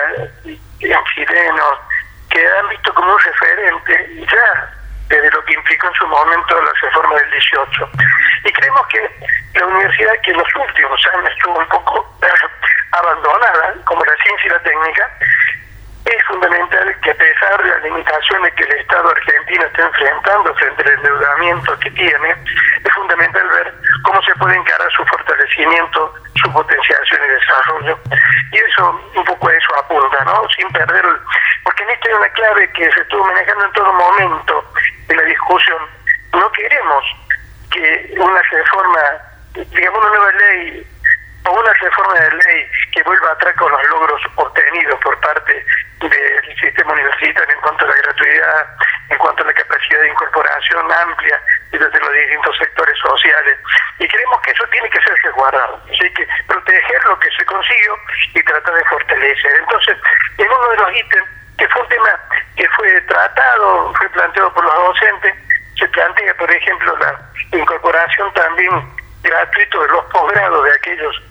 [0.46, 1.80] en chilenos,
[2.30, 4.77] que han visto como un referente ya
[5.08, 7.90] desde lo que implicó en su momento la reforma del 18.
[8.44, 9.10] Y creemos que
[9.54, 12.18] la universidad que en los últimos años estuvo un poco
[12.92, 15.12] abandonada, como la ciencia y la técnica,
[16.16, 20.84] es fundamental que a pesar de las limitaciones que el Estado argentino está enfrentando frente
[20.84, 22.36] al endeudamiento que tiene,
[22.84, 28.00] es fundamental ver cómo se puede encarar su fortalecimiento, su potenciación y desarrollo.
[28.52, 30.48] Y eso, un poco a eso apunta, ¿no?
[30.56, 31.06] Sin perder,
[31.64, 34.72] porque en esto hay una clave que se estuvo manejando en todo momento,
[35.08, 35.78] de la discusión.
[36.34, 37.04] No queremos
[37.72, 39.02] que una reforma,
[39.54, 40.88] digamos una nueva ley
[41.52, 45.66] una reforma de ley que vuelva atrás con los logros obtenidos por parte
[46.00, 48.68] del sistema universitario en cuanto a la gratuidad,
[49.10, 53.60] en cuanto a la capacidad de incorporación amplia desde los distintos sectores sociales.
[54.00, 55.82] Y creemos que eso tiene que ser resguardado.
[55.86, 57.98] Así que proteger lo que se consiguió
[58.34, 59.52] y tratar de fortalecer.
[59.60, 59.98] Entonces,
[60.38, 62.10] en uno de los ítems que fue un tema
[62.56, 65.36] que fue tratado, fue planteado por los docentes,
[65.78, 67.20] se plantea, por ejemplo, la
[67.58, 71.22] incorporación también gratuito de los posgrados de aquellos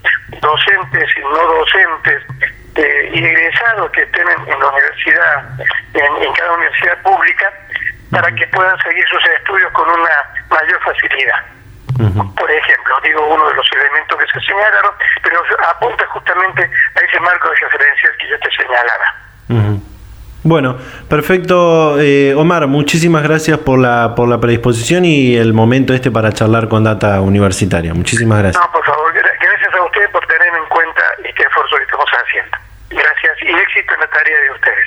[0.41, 2.23] docentes y no docentes
[2.77, 5.45] eh, y egresados que estén en, la universidad,
[5.95, 7.53] en, cada universidad pública,
[8.11, 10.11] para que puedan seguir sus estudios con una
[10.51, 11.45] mayor facilidad.
[12.37, 16.63] Por ejemplo, digo uno de los elementos que se señalaron, pero apunta justamente
[16.95, 19.96] a ese marco de referencia que yo te señalaba.
[20.47, 20.77] Bueno,
[21.09, 21.99] perfecto.
[21.99, 26.69] Eh, Omar, muchísimas gracias por la, por la predisposición y el momento este para charlar
[26.69, 27.93] con Data Universitaria.
[27.93, 28.65] Muchísimas gracias.
[28.65, 32.66] No, por favor, gracias a usted por tener en cuenta este esfuerzo que estamos haciendo.
[32.97, 34.87] Gracias y éxito en la tarea de ustedes.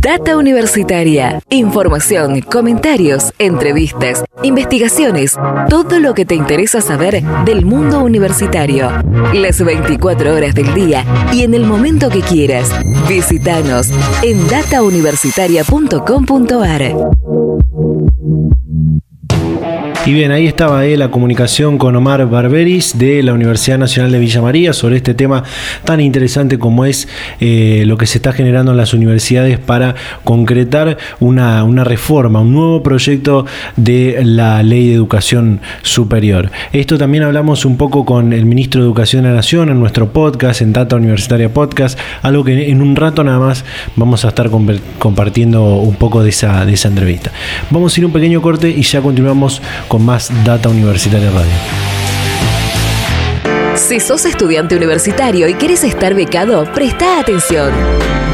[0.00, 1.40] Data Universitaria.
[1.50, 5.36] Información, comentarios, entrevistas, investigaciones,
[5.68, 8.92] todo lo que te interesa saber del mundo universitario.
[9.34, 12.70] Las 24 horas del día y en el momento que quieras.
[13.08, 13.90] Visítanos
[14.22, 17.08] en datauniversitaria.com.ar.
[20.08, 24.18] Y bien, ahí estaba eh, la comunicación con Omar Barberis de la Universidad Nacional de
[24.18, 25.44] Villa María sobre este tema
[25.84, 27.08] tan interesante como es
[27.40, 32.54] eh, lo que se está generando en las universidades para concretar una, una, reforma, un
[32.54, 33.44] nuevo proyecto
[33.76, 36.50] de la Ley de Educación Superior.
[36.72, 40.10] Esto también hablamos un poco con el ministro de Educación de la Nación en nuestro
[40.10, 43.62] podcast, en Data Universitaria Podcast, algo que en un rato nada más
[43.94, 44.48] vamos a estar
[44.98, 47.30] compartiendo un poco de esa, de esa entrevista.
[47.68, 49.27] Vamos a ir un pequeño corte y ya continuamos
[49.88, 51.52] con más Data Universitaria Radio.
[53.74, 57.72] Si sos estudiante universitario y querés estar becado, presta atención.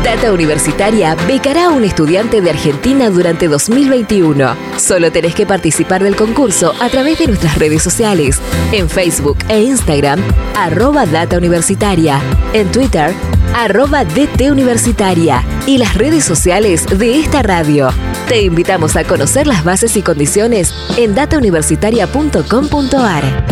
[0.04, 4.54] Data Universitaria becará a un estudiante de Argentina durante 2021.
[4.76, 8.38] Solo tenés que participar del concurso a través de nuestras redes sociales.
[8.72, 10.20] En Facebook e Instagram,
[10.56, 12.20] arroba Data Universitaria.
[12.52, 13.14] En Twitter,
[13.54, 15.42] arroba DT Universitaria.
[15.66, 17.88] Y las redes sociales de esta radio.
[18.28, 23.44] Te invitamos a conocer las bases y condiciones en datauniversitaria.com.ar.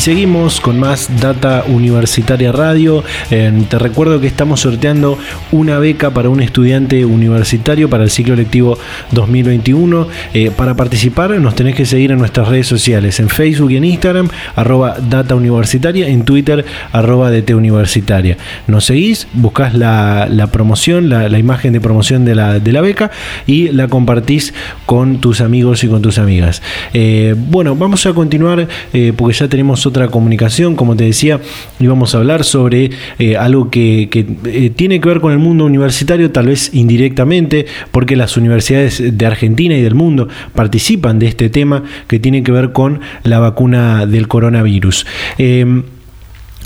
[0.00, 3.04] Seguimos con más Data Universitaria Radio.
[3.28, 5.18] te recuerdo que estamos sorteando
[5.52, 8.78] una beca para un estudiante universitario para el ciclo lectivo
[9.10, 10.08] 2021.
[10.32, 13.84] Eh, para participar nos tenés que seguir en nuestras redes sociales, en Facebook y en
[13.84, 18.38] Instagram, arroba Data Universitaria, en Twitter, arroba DT Universitaria.
[18.68, 23.10] Nos seguís, buscás la, promoción, la, imagen de promoción de la, de la beca
[23.46, 24.54] y la compartís
[24.86, 26.62] con tus amigos y con tus amigas.
[26.94, 31.40] Eh, bueno, vamos a continuar eh, porque ya tenemos otra comunicación, como te decía,
[31.78, 34.08] íbamos a hablar sobre eh, algo que,
[34.44, 39.26] eh, tiene que ver con el mundo universitario, tal vez indirectamente, porque las universidades de
[39.26, 44.06] Argentina y del mundo participan de este tema que tiene que ver con la vacuna
[44.06, 45.06] del coronavirus.
[45.38, 45.82] Eh,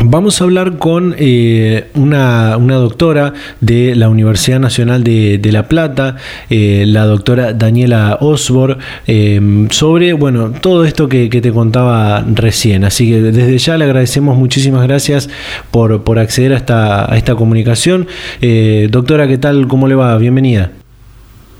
[0.00, 6.16] Vamos a hablar con eh, una, doctora de la Universidad Nacional de, La Plata,
[6.50, 12.84] eh, la doctora Daniela Osbor, em, sobre bueno, todo esto que, te contaba recién.
[12.84, 15.30] Así que desde ya le agradecemos muchísimas gracias
[15.70, 18.08] por, por acceder a esta, a esta comunicación.
[18.40, 19.68] Eh, doctora, ¿qué tal?
[19.68, 20.18] ¿Cómo le va?
[20.18, 20.72] Bienvenida.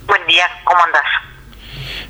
[0.08, 1.02] Buen día, ¿cómo andás?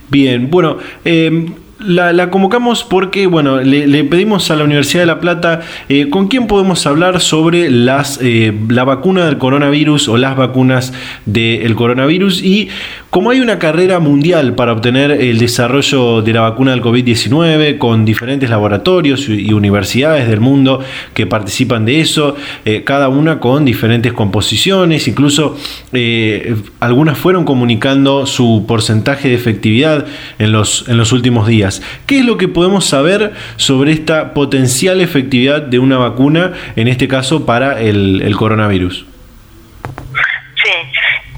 [0.08, 5.60] Bien, bueno, em, la, convocamos porque, bueno, le, pedimos a la Universidad de La Plata
[5.88, 10.92] eh, con quién podemos hablar sobre las, eh, la vacuna del coronavirus o las vacunas
[11.26, 12.68] del coronavirus y
[13.10, 18.04] como hay una carrera mundial para obtener el desarrollo de la vacuna del COVID-19 con
[18.04, 20.80] diferentes laboratorios y universidades del mundo
[21.12, 25.56] que participan de eso, eh, cada una con diferentes composiciones, incluso
[26.80, 30.06] algunas fueron comunicando su porcentaje de efectividad
[30.38, 31.73] en los, en los últimos días.
[32.06, 37.08] ¿Qué es lo que podemos saber sobre esta potencial efectividad de una vacuna, en este
[37.08, 39.06] caso para el, coronavirus?
[40.62, 40.72] Sí,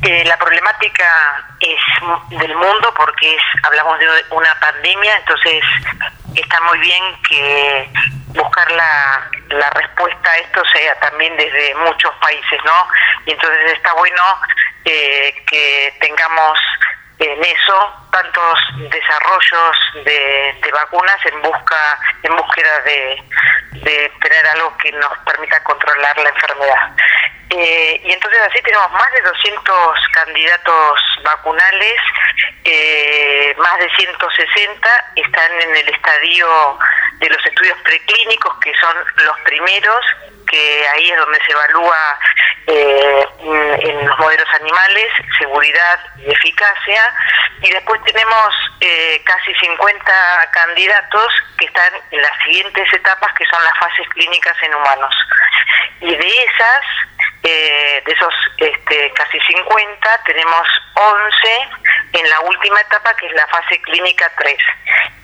[0.02, 1.08] eh, la problemática
[1.60, 5.62] es del mundo porque es, hablamos de una pandemia, entonces
[6.34, 7.90] está muy bien que
[8.28, 12.88] buscar la, la respuesta a esto sea también desde muchos países, ¿no?
[13.26, 14.22] Y entonces está bueno
[14.84, 16.58] eh, que tengamos
[17.18, 18.58] en eso tantos
[18.90, 23.22] desarrollos de, vacunas en busca en búsqueda de,
[24.20, 26.96] tener algo que nos permita controlar la enfermedad.
[27.50, 32.00] Eh, y entonces así tenemos más de 200 candidatos vacunales
[32.64, 36.78] eh, más de 160 están en el estadio
[37.20, 40.04] de los estudios preclínicos que son los primeros
[40.46, 42.18] que ahí es donde se evalúa
[42.66, 43.26] eh,
[43.80, 45.06] en los modelos animales
[45.38, 47.02] seguridad y eficacia.
[47.62, 53.62] Y después tenemos eh, casi 50 candidatos que están en las siguientes etapas que son
[53.62, 55.14] las fases clínicas en humanos
[56.00, 56.84] y de esas
[57.42, 61.68] eh, de esos este, casi 50 tenemos 11
[62.12, 64.56] en la última etapa que es la fase clínica 3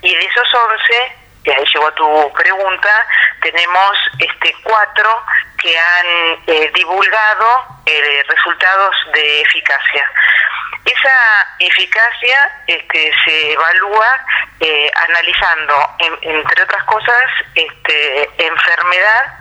[0.02, 3.06] y de esos 11 y ahí llegó tu pregunta,
[3.40, 5.24] tenemos este cuatro
[5.60, 6.06] que han
[6.46, 7.66] eh, divulgado
[8.28, 10.10] resultados de eficacia.
[10.84, 14.08] Esa eficacia se evalúa
[14.60, 15.74] eh, analizando,
[16.22, 17.22] entre otras cosas,
[17.54, 19.34] este, enfermedad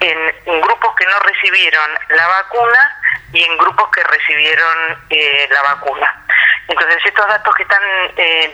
[0.00, 2.98] en, grupos que no recibieron la vacuna
[3.32, 4.98] y en grupos que recibieron
[5.50, 6.21] la vacuna.
[6.72, 7.82] Entonces, estos datos que están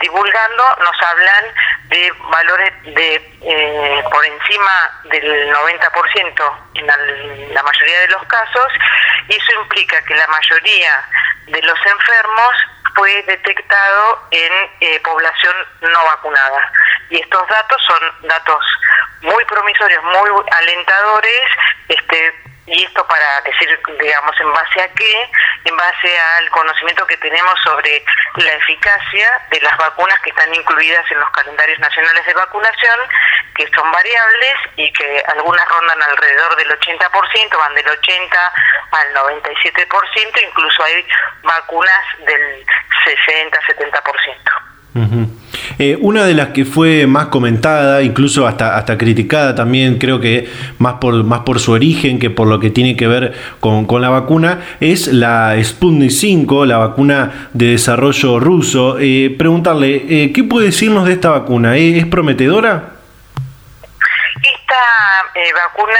[0.01, 1.45] divulgando nos hablan
[1.89, 6.87] de valores de eh, por encima del 90% en
[7.53, 8.67] la, mayoría de los casos
[9.27, 10.91] y eso implica que la mayoría
[11.47, 12.55] de los enfermos
[12.95, 16.71] fue detectado en eh, población no vacunada.
[17.09, 18.63] Y estos datos son datos
[19.21, 21.49] muy promisorios, muy alentadores,
[21.87, 25.29] este y esto para decir, digamos, en base a qué,
[25.65, 28.03] en base al conocimiento que tenemos sobre
[28.35, 32.99] la eficacia de las vacunas que están incluidas en los calendarios nacionales de vacunación,
[33.55, 38.53] que son variables y que algunas rondan alrededor del 80%, van del 80
[38.91, 41.07] al 97%, incluso hay
[41.41, 42.65] vacunas del
[43.05, 44.68] 60-70%.
[45.77, 50.49] Eh, una de las que fue más comentada, incluso hasta, hasta criticada también, creo que
[50.79, 54.09] más por, más por su origen que por lo que tiene que ver con, la
[54.09, 58.97] vacuna, es la Sputnik 5, la vacuna de desarrollo ruso.
[58.99, 61.77] Eh, preguntarle, eh, ¿qué puede decirnos de esta vacuna?
[61.77, 62.95] ¿Es, prometedora?
[64.41, 64.75] Esta
[65.67, 65.99] vacuna,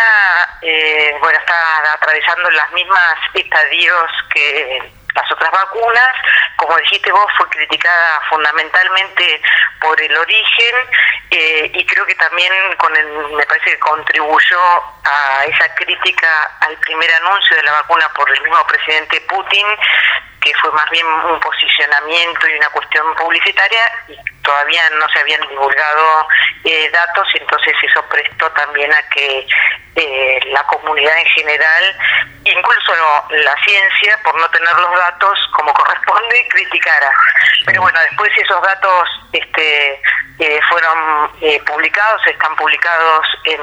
[1.21, 6.09] bueno, está atravesando las mismas estadios que las otras vacunas,
[6.55, 9.41] como dijiste vos, fue criticada fundamentalmente
[9.79, 10.75] por el origen
[11.31, 14.59] eh, y creo que también con el, me parece que contribuyó
[15.05, 19.65] a esa crítica al primer anuncio de la vacuna por el mismo presidente Putin,
[20.41, 23.98] que fue más bien un posicionamiento y una cuestión publicitaria
[24.43, 26.27] todavía no se habían divulgado
[26.63, 29.47] eh, datos y entonces eso prestó también a que
[29.95, 31.95] eh, la comunidad en general,
[32.45, 32.93] incluso
[33.31, 37.11] la ciencia, por no tener los datos como corresponde, criticara.
[37.65, 40.01] Pero bueno, después esos datos este,
[40.39, 43.59] eh, fueron eh, publicados, están publicados en,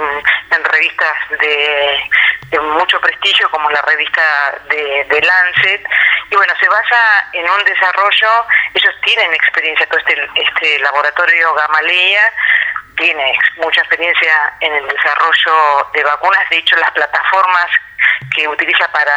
[0.65, 4.23] revistas de, mucho prestigio como la revista
[4.69, 5.87] de, de, Lancet
[6.31, 12.33] y bueno, se basa en un desarrollo, ellos tienen experiencia, todo este, este laboratorio Gamaleya
[12.97, 17.67] tiene mucha experiencia en el desarrollo de vacunas, de hecho las plataformas
[18.35, 19.13] que utiliza para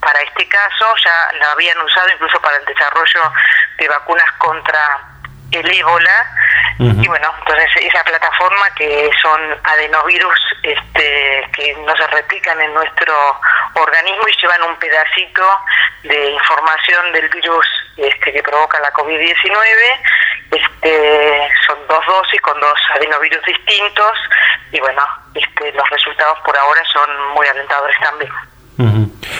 [0.00, 3.32] para este caso ya la habían usado incluso para el desarrollo
[3.78, 5.11] de vacunas contra
[5.52, 6.26] el ébola
[6.78, 13.14] y bueno entonces esa plataforma que son adenovirus este, que no se replican en nuestro
[13.74, 15.42] organismo y llevan un pedacito
[16.02, 19.62] de información del virus este, que provoca la COVID-19
[20.50, 24.18] este, son dos dosis con dos adenovirus distintos
[24.72, 25.02] y bueno
[25.34, 28.32] este, los resultados por ahora son muy alentadores también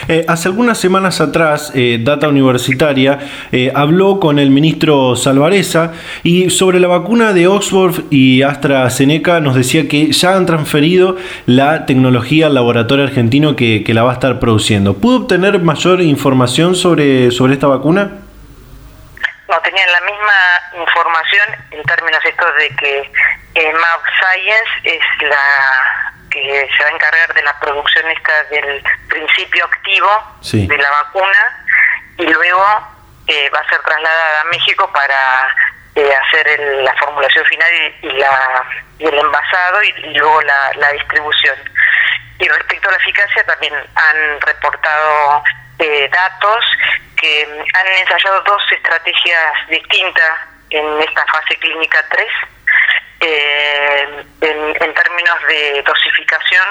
[0.07, 3.19] eh, hace algunas semanas atrás, eh, Data Universitaria
[3.51, 9.55] eh, habló con el ministro Salvareza y sobre la vacuna de Oxford y AstraZeneca nos
[9.55, 14.39] decía que ya han transferido la tecnología al laboratorio argentino que, la va a estar
[14.39, 14.95] produciendo.
[14.95, 18.11] ¿Pudo obtener mayor información sobre, sobre esta vacuna?
[19.47, 26.67] No, tenían la misma información en términos estos de que Map Science es la que
[26.75, 30.09] se va a encargar de la producción esta del principio activo
[30.51, 31.65] de la vacuna
[32.17, 32.65] y luego
[33.27, 35.55] eh, va a ser trasladada a México para
[35.95, 37.71] eh, hacer la formulación final
[38.01, 38.63] y, la,
[38.97, 41.55] el envasado y, luego la, distribución.
[42.39, 45.43] Y respecto a la eficacia también han reportado
[45.77, 46.65] eh, datos
[47.15, 50.39] que han ensayado dos estrategias distintas
[50.71, 52.27] en esta fase clínica 3
[53.23, 56.67] eh, en, términos de dosificación,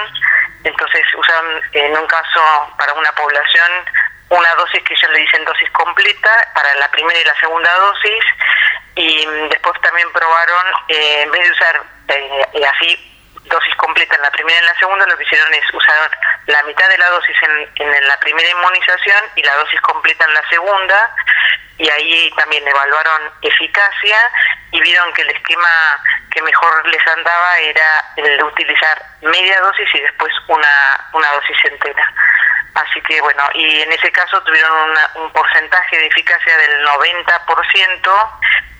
[0.65, 2.41] entonces usan en un caso
[2.79, 3.71] para una población
[4.29, 8.25] una dosis que ellos le dicen dosis completa para la primera y la segunda dosis
[8.95, 13.12] y después también probaron, eh, en vez de usar eh, así
[13.45, 16.11] dosis completa en la primera y en la segunda, lo que hicieron es usar
[16.47, 20.35] la mitad de la dosis en, en la primera inmunización y la dosis completa en
[20.35, 21.15] la segunda
[21.79, 24.19] y ahí también evaluaron eficacia
[24.71, 25.69] y vieron que el esquema
[26.31, 31.57] que mejor les andaba era el de utilizar media dosis y después una, una dosis
[31.65, 32.13] entera.
[32.75, 38.31] Así que bueno, y en ese caso tuvieron un porcentaje de eficacia del 90%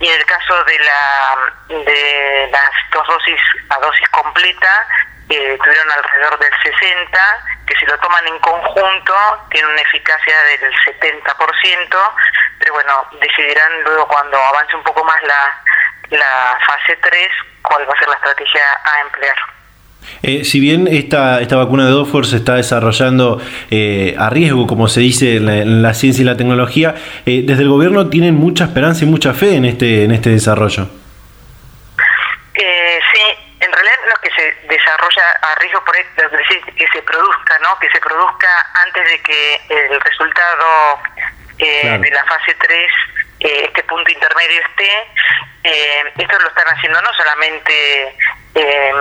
[0.01, 1.37] y en el caso de, la,
[1.69, 4.87] de las dos dosis a dosis completa
[5.29, 7.19] eh, tuvieron alrededor del 60,
[7.67, 9.15] que si lo toman en conjunto
[9.51, 12.15] tiene una eficacia del 70%,
[12.59, 15.63] pero bueno, decidirán luego cuando avance un poco más la,
[16.11, 17.29] la fase 3
[17.63, 19.37] cuál va a ser la estrategia a emplear.
[20.23, 23.41] Eh, si bien esta, esta vacuna de Oxford se está desarrollando
[23.71, 26.95] eh, a riesgo, como se dice en la, ciencia y la tecnología,
[27.27, 30.89] eh, desde el gobierno tienen mucha esperanza y mucha fe en este, en este desarrollo.
[32.55, 33.25] sí,
[33.61, 36.23] en realidad lo que se desarrolla a riesgo por esto,
[36.77, 37.79] que se produzca, ¿no?
[37.81, 38.49] que se produzca
[38.87, 41.01] antes de que el resultado
[41.59, 42.89] de la fase 3
[43.39, 46.23] este punto intermedio esté.
[46.23, 48.17] esto lo están haciendo no solamente
[48.55, 48.93] eh,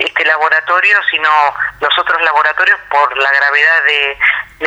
[0.00, 1.30] este laboratorio, sino
[1.80, 4.18] los otros laboratorios por la gravedad de,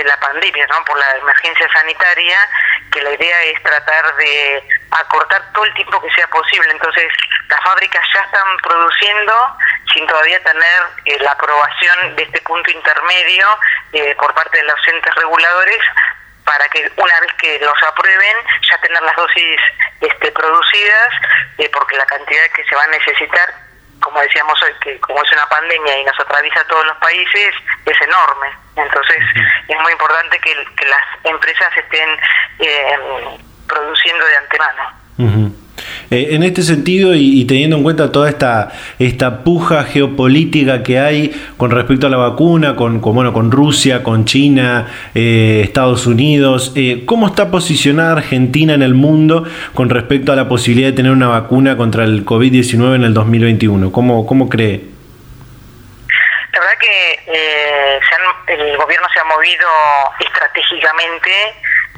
[0.04, 0.86] la pandemia, ¿no?
[0.86, 2.38] por la emergencia sanitaria,
[2.92, 6.72] que la idea es tratar de acortar todo el tiempo que sea posible.
[6.72, 7.12] Entonces,
[7.50, 9.58] las fábricas ya están produciendo
[9.94, 13.46] sin todavía tener eh, la aprobación de este punto intermedio
[13.94, 15.80] eh, por parte de los entes reguladores
[16.46, 18.38] para que una vez que los aprueben
[18.70, 19.62] ya tener las dosis
[20.02, 21.10] este, producidas,
[21.58, 23.54] eh, porque la cantidad que se va a necesitar
[24.02, 27.56] como decíamos hoy, que como es una pandemia y nos atraviesa a todos los países,
[27.86, 28.48] es enorme.
[28.76, 29.18] Entonces,
[29.68, 32.10] es muy importante que, las empresas estén
[32.60, 32.98] eh,
[33.68, 35.60] produciendo de antemano.
[36.12, 41.32] Eh, en este sentido y, teniendo en cuenta toda esta, esta puja geopolítica que hay
[41.58, 47.04] con respecto a la vacuna, con, bueno, con Rusia, con China, eh, Estados Unidos, eh,
[47.06, 51.28] ¿cómo está posicionada Argentina en el mundo con respecto a la posibilidad de tener una
[51.28, 53.92] vacuna contra el COVID-19 en el 2021?
[53.92, 54.82] ¿Cómo, cómo cree?
[56.54, 57.20] La verdad que
[58.54, 59.68] el gobierno se ha movido
[60.20, 61.30] estratégicamente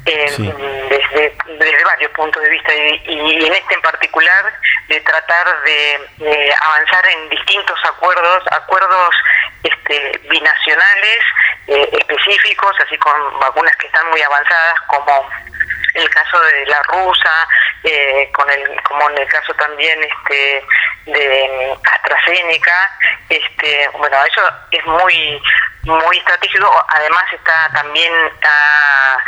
[0.04, 4.52] desde, desde varios puntos de vista y, en este en particular
[4.88, 9.14] de tratar de, avanzar en distintos acuerdos, acuerdos
[9.62, 11.18] este, binacionales
[11.68, 15.28] eh, específicos, así con vacunas que están muy avanzadas como
[15.94, 17.48] el caso de la rusa,
[17.84, 20.64] eh, con el, como en el caso también este
[21.06, 22.90] de AstraZeneca,
[23.28, 25.42] este, bueno eso es muy
[25.84, 29.18] muy estratégico, además está también está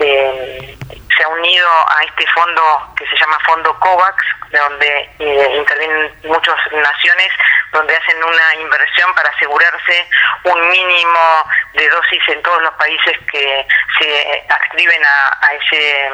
[0.00, 0.76] eh,
[1.16, 4.16] se ha unido a este fondo que se llama Fondo COVAX,
[4.50, 7.28] donde eh, intervienen muchas naciones,
[7.72, 10.08] donde hacen una inversión para asegurarse
[10.44, 11.44] un mínimo
[11.74, 13.66] de dosis en todos los países que
[13.98, 16.10] se adscriben a, ese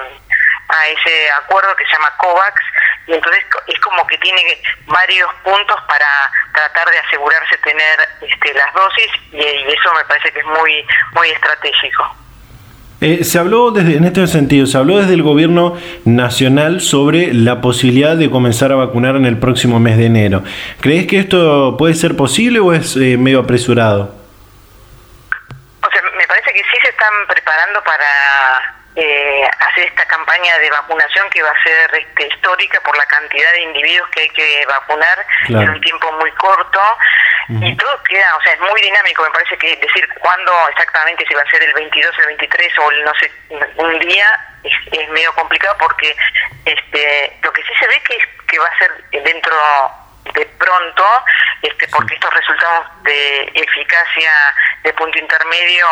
[0.68, 2.60] a ese acuerdo que se llama COVAX
[3.06, 8.74] y entonces es como que tiene varios puntos para tratar de asegurarse tener este, las
[8.74, 12.25] dosis y, y eso me parece que es muy muy estratégico.
[13.00, 15.76] Eh, se habló desde, en este sentido, se habló desde el gobierno
[16.06, 20.42] nacional sobre la posibilidad de comenzar a vacunar en el próximo mes de enero.
[20.80, 24.14] ¿Crees que esto puede ser posible o es eh, medio apresurado?
[25.82, 28.06] O sea, me parece que sí se están preparando para
[28.96, 33.52] eh, hacer esta campaña de vacunación que va a ser este, histórica por la cantidad
[33.52, 36.80] de individuos que hay que vacunar en un tiempo muy corto.
[37.48, 41.34] Y todo queda, o sea, es muy dinámico, me parece que decir cuándo exactamente si
[41.34, 43.30] va a ser el 22, el 23 o el no sé,
[43.76, 44.26] un día
[44.64, 46.16] es, medio complicado porque
[46.64, 48.18] este lo que sí se ve que,
[48.48, 48.90] que va a ser
[49.22, 49.54] dentro
[50.34, 51.24] de pronto,
[51.62, 54.32] este porque estos resultados de eficacia
[54.82, 55.86] de punto intermedio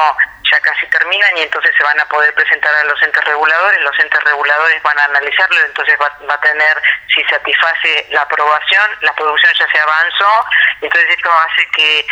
[0.55, 3.99] ya casi terminan y entonces se van a poder presentar a los entes reguladores, los
[3.99, 6.83] entes reguladores van a analizarlo, entonces va, a tener
[7.13, 10.47] si satisface la aprobación, la producción ya se avanzó,
[10.81, 12.07] entonces esto hace que,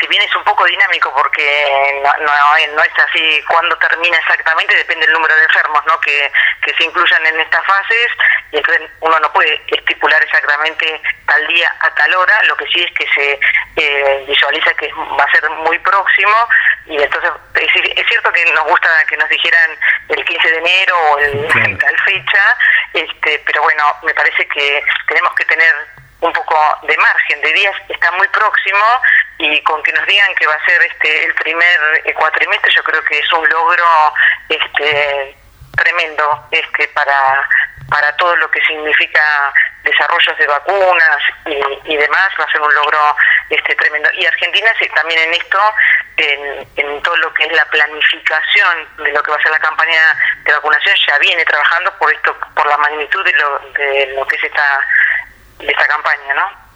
[0.00, 5.06] si bien es un poco dinámico porque no, no, es así cuando termina exactamente, depende
[5.06, 5.98] del número de enfermos ¿no?
[6.00, 6.30] que,
[6.62, 8.08] que se incluyan en estas fases,
[8.52, 12.82] y entonces uno no puede estipular exactamente tal día a tal hora, lo que sí
[12.82, 13.40] es que se
[13.76, 16.48] eh, visualiza que va a ser muy próximo,
[16.86, 17.30] y entonces
[17.94, 19.70] es, cierto que nos gusta que nos dijeran
[20.08, 21.48] el 15 de enero o el,
[21.80, 22.56] tal fecha,
[22.92, 25.74] este, pero bueno, me parece que tenemos que tener
[26.20, 28.86] un poco de margen de días, está muy próximo
[29.38, 33.04] y con que nos digan que va a ser este el primer cuatrimestre, yo creo
[33.04, 33.84] que es un logro
[34.48, 35.36] este
[35.76, 37.48] tremendo este para
[37.90, 39.52] para todo lo que significa
[39.86, 42.98] desarrollos de vacunas y, demás, va a ser un logro
[43.48, 44.08] este tremendo.
[44.18, 45.58] Y Argentina también en esto,
[46.16, 49.58] en, en, todo lo que es la planificación de lo que va a ser la
[49.58, 50.00] campaña
[50.44, 54.36] de vacunación, ya viene trabajando por esto, por la magnitud de lo, de lo que
[54.36, 54.80] es esta,
[55.58, 56.66] de esta campaña, ¿no?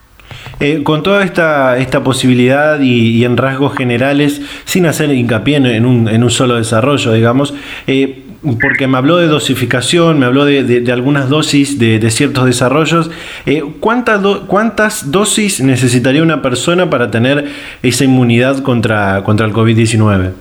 [0.61, 6.09] Eh, con toda esta, esta posibilidad y, en rasgos generales, sin hacer hincapié en, un,
[6.09, 7.55] en un solo desarrollo, digamos,
[7.87, 8.30] eh,
[8.61, 13.11] porque me habló de dosificación, me habló de, algunas dosis de, ciertos desarrollos.
[13.47, 17.45] Eh, ¿cuántas, ¿Cuántas dosis necesitaría una persona para tener
[17.83, 20.33] esa inmunidad contra, contra el COVID-19?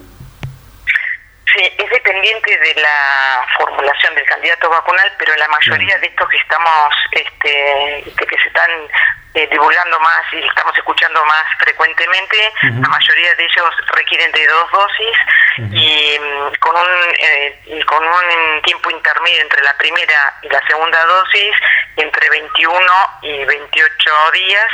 [1.45, 6.37] Sí, es dependiente de la formulación del candidato vacunal, pero la mayoría de estos que
[6.37, 8.69] estamos, este, que se están
[9.33, 14.71] eh, divulgando más y estamos escuchando más frecuentemente, la mayoría de ellos requieren de dos
[14.71, 15.17] dosis
[15.71, 16.87] y mm, con un
[17.19, 21.51] eh, con un tiempo intermedio entre la primera y la segunda dosis
[21.97, 22.81] entre 21
[23.21, 24.71] y 28 días.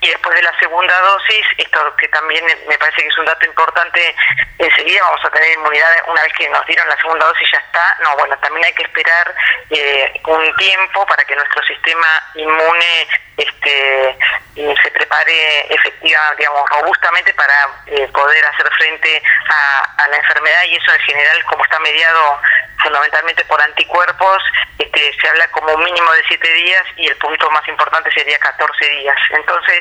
[0.00, 3.46] Y después de la segunda dosis, esto que también me parece que es un dato
[3.46, 4.14] importante,
[4.58, 7.96] enseguida vamos a tener inmunidad, una vez que nos dieron la segunda dosis ya está,
[8.02, 9.32] no, bueno, también hay que esperar
[9.70, 13.06] eh, un tiempo para que nuestro sistema inmune
[13.42, 14.18] este,
[14.54, 20.92] se prepare efectiva, digamos, robustamente para eh, poder hacer frente a, la enfermedad y eso
[20.92, 22.40] en general, como está mediado
[22.82, 24.42] fundamentalmente por anticuerpos,
[24.78, 28.88] este, se habla como mínimo de 7 días y el punto más importante sería 14
[28.88, 29.16] días.
[29.30, 29.80] Entonces,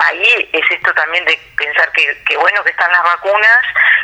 [0.00, 3.62] ahí es esto también de pensar que, que bueno que están las vacunas,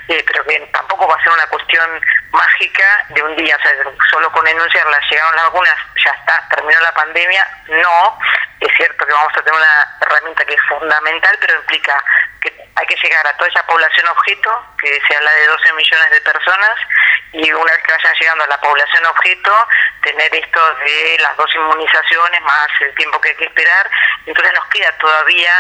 [0.09, 3.72] eh, pero que tampoco va a ser una cuestión mágica de un día, o sea,
[4.11, 8.18] solo con enunciarlas llegaron las vacunas, ya está, terminó la pandemia, no,
[8.61, 12.03] es cierto que vamos a tener una herramienta que es fundamental, pero implica
[12.41, 16.11] que hay que llegar a toda esa población objeto, que se habla de 12 millones
[16.11, 16.74] de personas,
[17.33, 19.68] y una vez que vayan llegando a la población objeto,
[20.03, 23.91] tener esto de las dos inmunizaciones más el tiempo que hay que esperar.
[24.24, 25.53] Entonces nos queda todavía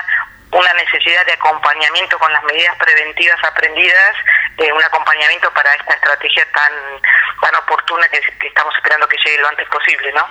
[0.52, 4.16] una necesidad de acompañamiento con las medidas preventivas aprendidas,
[4.58, 6.72] eh, un acompañamiento para esta estrategia tan
[7.40, 10.24] tan oportuna que, estamos esperando que llegue lo antes posible, ¿no?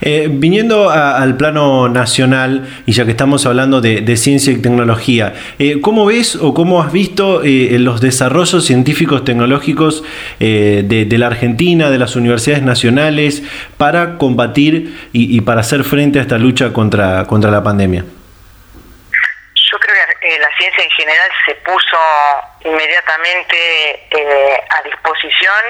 [0.00, 5.80] Eh, viniendo al plano nacional, y ya que estamos hablando de, ciencia y tecnología, eh,
[5.80, 10.04] ¿cómo ves o cómo has visto eh, los desarrollos científicos tecnológicos
[10.38, 13.42] de, la Argentina, de las universidades nacionales,
[13.76, 18.04] para combatir y, y, para hacer frente a esta lucha contra, contra la pandemia?
[20.24, 21.98] Que la ciencia en general se puso
[22.60, 25.62] inmediatamente eh, a disposición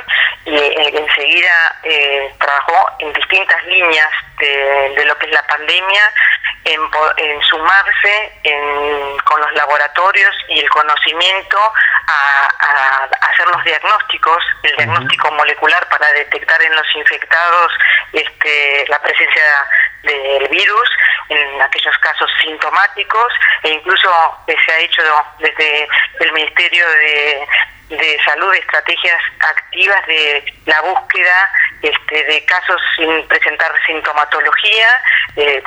[0.44, 6.02] y eh, enseguida eh, trabajó en distintas líneas de, lo que es la pandemia,
[6.66, 8.32] en, sumarse
[9.24, 11.59] con los laboratorios y el conocimiento
[12.07, 17.72] a, hacer los diagnósticos, el diagnóstico molecular para detectar en los infectados
[18.12, 19.42] este, la presencia
[20.05, 20.90] del virus,
[21.28, 23.32] en aquellos casos sintomáticos,
[23.62, 24.09] e incluso
[24.46, 25.02] se ha hecho
[25.38, 25.88] desde
[26.20, 27.46] el Ministerio de,
[28.24, 31.51] salud, estrategias activas de la búsqueda
[31.82, 34.89] este, de casos sin presentar sintomatología,
[35.37, 35.62] eh,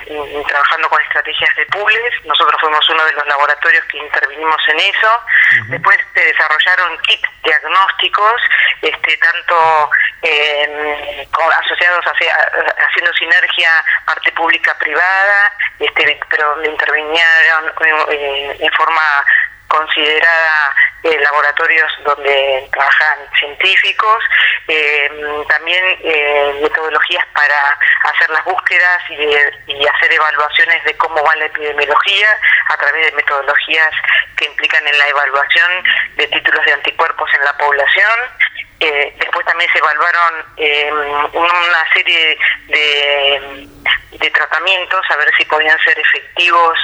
[0.48, 2.26] trabajando con estrategias de pools.
[2.26, 5.22] Nosotros fuimos uno de los laboratorios que intervinimos en eso.
[5.68, 8.42] Después se desarrollaron kits diagnósticos,
[8.82, 9.90] este, tanto
[10.24, 11.28] eh,
[11.62, 13.70] asociados haciendo sinergia
[14.06, 17.72] parte pública privada, este, pero intervinieron
[18.12, 19.24] eh, en forma
[19.68, 24.24] considerada eh, laboratorios donde trabajan científicos,
[24.68, 25.10] eh,
[25.48, 31.46] también eh, metodologías para hacer las búsquedas y, y, hacer evaluaciones de cómo va la
[31.46, 32.28] epidemiología
[32.70, 33.92] a través de metodologías
[34.36, 35.84] que implican en la evaluación
[36.16, 38.20] de títulos de anticuerpos en la población.
[38.80, 40.46] Después también se evaluaron
[41.34, 43.68] una serie de,
[44.12, 46.78] de tratamientos a ver si podían ser efectivos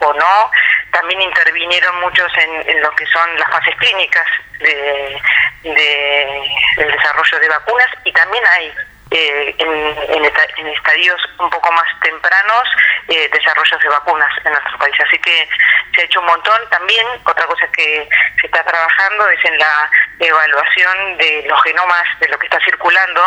[0.00, 0.50] o no.
[0.90, 4.26] También intervinieron muchos en, lo que son las fases clínicas
[4.58, 5.20] de,
[5.62, 8.72] del desarrollo de vacunas y también hay
[9.12, 12.64] eh, en, estadios un poco más tempranos
[13.08, 14.94] eh, desarrollos de vacunas en nuestro país.
[15.06, 15.48] Así que
[15.94, 16.58] se ha hecho un montón.
[16.70, 18.08] También otra cosa que
[18.40, 23.22] se está trabajando es en la evaluación de los genomas de lo que está circulando,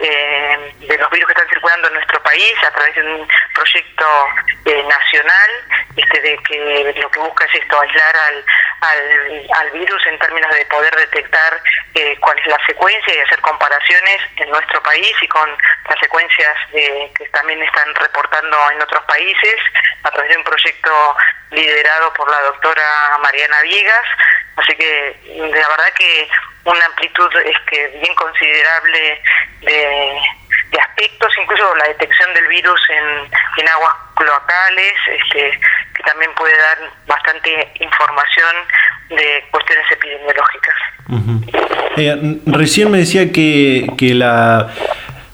[0.00, 4.06] eh, de los virus que están circulando en nuestro país a través de un proyecto
[4.64, 5.50] eh, nacional
[5.96, 8.44] este, de que lo que busca es esto, aislar al,
[9.52, 11.60] al, virus en términos de poder detectar
[11.94, 15.48] eh, cuál es la secuencia y hacer comparaciones en nuestro país con
[15.88, 19.56] las secuencias de, que también están reportando en otros países
[20.02, 21.16] a través de un proyecto
[21.52, 24.06] liderado por la doctora Mariana Viegas.
[24.56, 26.28] Así que la verdad que
[26.64, 29.22] una amplitud es que bien considerable
[29.62, 30.20] de,
[30.80, 35.58] aspectos, incluso la detección del virus en, en aguas cloacales, este,
[35.94, 38.56] que también puede dar bastante información
[39.08, 40.74] de cuestiones epidemiológicas.
[41.96, 42.16] Eh,
[42.46, 44.72] recién me decía que, que la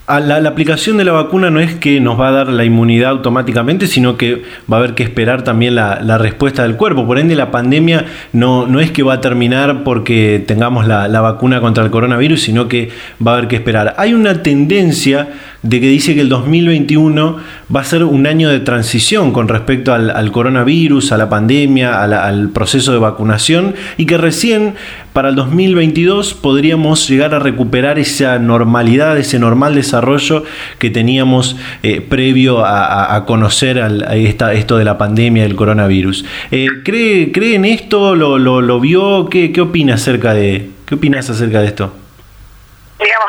[0.09, 3.87] la, aplicación de la vacuna no es que nos va a dar la inmunidad automáticamente,
[3.87, 7.07] sino que va a haber que esperar también la, respuesta del cuerpo.
[7.07, 11.21] Por ende, la pandemia no, no es que va a terminar porque tengamos la, la,
[11.21, 12.91] vacuna contra el coronavirus, sino que
[13.25, 13.95] va a haber que esperar.
[13.99, 15.29] Hay una tendencia
[15.63, 17.37] de que dice que el 2021
[17.75, 22.51] va a ser un año de transición con respecto al, coronavirus, a la pandemia, al
[22.51, 24.75] proceso de vacunación y que recién
[25.13, 30.45] para el 2022 podríamos llegar a recuperar esa normalidad, ese normal desarrollo
[30.79, 33.83] que teníamos eh, previo a, conocer
[34.13, 36.25] esto de la pandemia del coronavirus.
[36.51, 38.15] Eh, ¿cree, ¿Cree en esto?
[38.15, 39.29] ¿Lo, lo, vio?
[39.31, 42.06] ¿Qué, ¿Qué opina acerca de, qué opinas acerca de esto?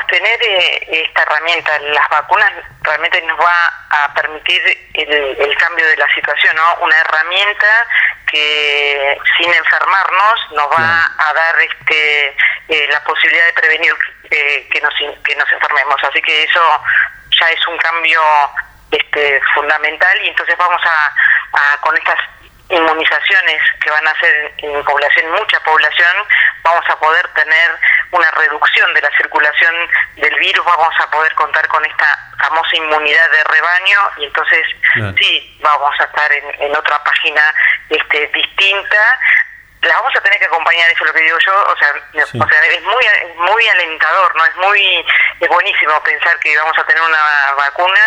[0.08, 2.52] Tener eh, esta herramienta, las vacunas
[2.82, 4.62] realmente nos va a permitir
[4.94, 6.76] el, cambio de la situación, ¿no?
[6.82, 7.68] Una herramienta
[8.30, 12.36] que sin enfermarnos nos va a dar este
[12.70, 13.94] eh, la posibilidad de prevenir
[14.30, 14.94] eh, que nos
[15.24, 15.96] que nos enfermemos.
[16.04, 16.84] Así que eso
[17.40, 18.22] ya es un cambio
[18.92, 21.14] este fundamental y entonces vamos a,
[21.54, 22.20] a con estas
[22.70, 26.16] inmunizaciones que van a hacer en población, mucha población,
[26.64, 27.72] vamos a poder tener
[28.12, 29.74] una reducción de la circulación
[30.16, 34.66] del virus, vamos a poder contar con esta famosa inmunidad de rebaño y entonces
[35.18, 37.42] sí vamos a estar en, otra página
[37.90, 39.20] este, distinta.
[39.82, 41.94] La vamos a tener que acompañar, eso es lo que digo yo, o sea,
[42.44, 43.06] o sea es muy
[43.36, 45.06] muy alentador, no es muy
[45.40, 48.00] es buenísimo pensar que vamos a tener una vacuna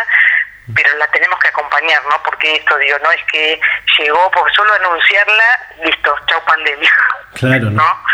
[0.75, 2.23] pero la tenemos que acompañar, ¿no?
[2.23, 3.61] Porque esto, digo, no es que
[3.99, 5.45] llegó por solo anunciarla,
[5.85, 6.93] listo, chau pandemia.
[7.35, 8.03] Claro, ¿no?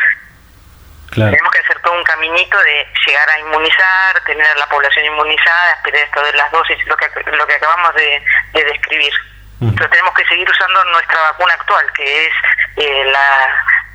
[1.15, 5.73] Tenemos que hacer todo un caminito de llegar a inmunizar, tener a la población inmunizada,
[5.73, 9.13] esperar esto de las dosis, lo que, lo que acabamos de, describir.
[9.59, 12.33] Pero tenemos que seguir usando nuestra vacuna actual, que es
[12.77, 13.49] eh, la,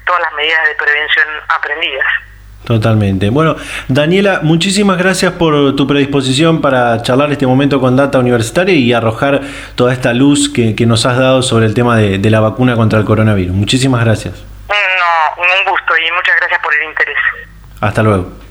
[0.05, 2.07] todas las medidas de prevención aprendidas.
[2.63, 3.29] Totalmente.
[3.29, 3.55] Bueno,
[3.87, 9.41] Daniela, muchísimas gracias por tu predisposición para charlar este momento con Data Universitaria y arrojar
[9.75, 12.99] toda esta luz que, nos has dado sobre el tema de, de la vacuna contra
[12.99, 13.55] el coronavirus.
[13.55, 14.35] Muchísimas gracias.
[14.69, 17.17] No, un gusto y muchas gracias por el interés.
[17.79, 18.50] Hasta luego.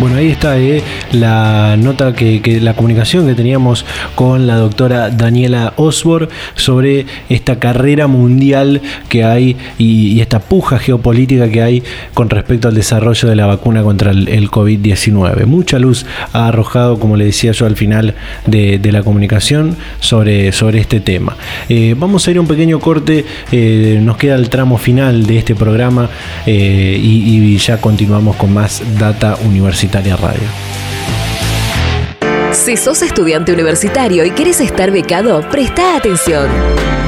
[0.00, 0.82] Bueno, ahí está eh,
[1.12, 3.84] la nota que, la comunicación que teníamos
[4.14, 8.80] con la doctora Daniela Osborne sobre esta carrera mundial
[9.10, 11.82] que hay y, esta puja geopolítica que hay
[12.14, 15.44] con respecto al desarrollo de la vacuna contra el, COVID-19.
[15.44, 18.14] Mucha luz ha arrojado, como le decía yo al final
[18.46, 21.36] de, la comunicación, sobre, sobre este tema.
[21.68, 25.36] Eh, vamos a ir a un pequeño corte, eh, nos queda el tramo final de
[25.36, 26.08] este programa
[26.46, 29.89] y, y ya continuamos con más data universitaria.
[32.52, 36.48] Si sos estudiante universitario y querés estar becado, presta atención.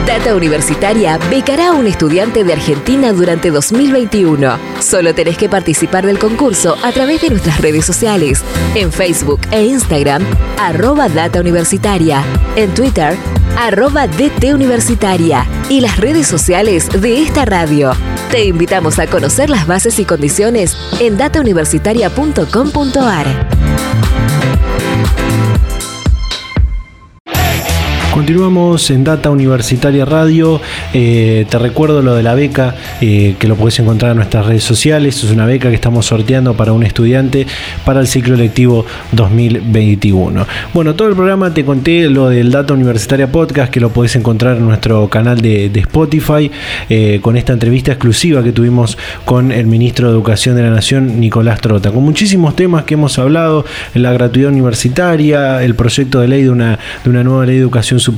[0.06, 4.58] Data Universitaria becará a un estudiante de Argentina durante 2021.
[4.80, 8.42] Solo tenés que participar del concurso a través de nuestras redes sociales,
[8.74, 10.24] en Facebook e Instagram,
[10.58, 12.24] arroba Data Universitaria,
[12.56, 13.16] en Twitter,
[13.56, 17.92] arroba DT Universitaria y las redes sociales de esta radio.
[18.30, 23.62] Te invitamos a conocer las bases y condiciones en datauniversitaria.com.ar.
[28.22, 30.60] Continuamos en Data Universitaria Radio.
[30.94, 34.62] Eh, te recuerdo lo de la beca, eh, que lo puedes encontrar en nuestras redes
[34.62, 35.24] sociales.
[35.24, 37.48] Es una beca que estamos sorteando para un estudiante
[37.84, 40.46] para el ciclo lectivo 2021.
[40.72, 44.56] Bueno, todo el programa te conté lo del Data Universitaria Podcast, que lo puedes encontrar
[44.56, 46.48] en nuestro canal de, Spotify,
[46.88, 51.18] eh, con esta entrevista exclusiva que tuvimos con el ministro de Educación de la Nación,
[51.18, 53.64] Nicolás Trota, con muchísimos temas que hemos hablado,
[53.94, 57.98] la gratuidad universitaria, el proyecto de ley de una, de una nueva ley de educación
[57.98, 58.11] superior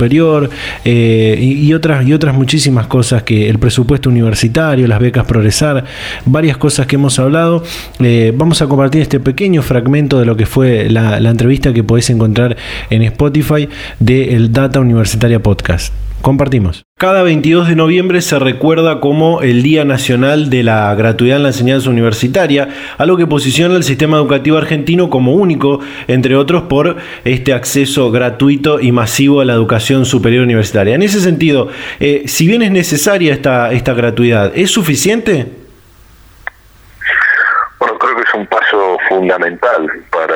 [0.85, 5.85] eh, y, otras, y otras muchísimas cosas que el presupuesto universitario, las becas Progresar,
[6.25, 7.63] varias cosas que hemos hablado.
[7.99, 12.09] Eh, vamos a compartir este pequeño fragmento de lo que fue la, entrevista que podéis
[12.09, 12.55] encontrar
[12.89, 13.67] en Spotify
[13.99, 15.93] de el Data Universitaria Podcast.
[16.25, 16.87] Compartimos.
[16.97, 21.49] Cada 22 de noviembre se recuerda como el Día Nacional de la Gratuidad en la
[21.49, 22.67] Enseñanza Universitaria,
[22.97, 28.79] algo que posiciona el sistema educativo argentino como único, entre otros, por este acceso gratuito
[28.79, 30.95] y masivo a la educación superior universitaria.
[30.95, 31.69] En ese sentido,
[31.99, 35.45] eh, si bien es necesaria esta, esta gratuidad, ¿es suficiente?
[37.77, 40.35] Bueno, creo que es un paso fundamental para,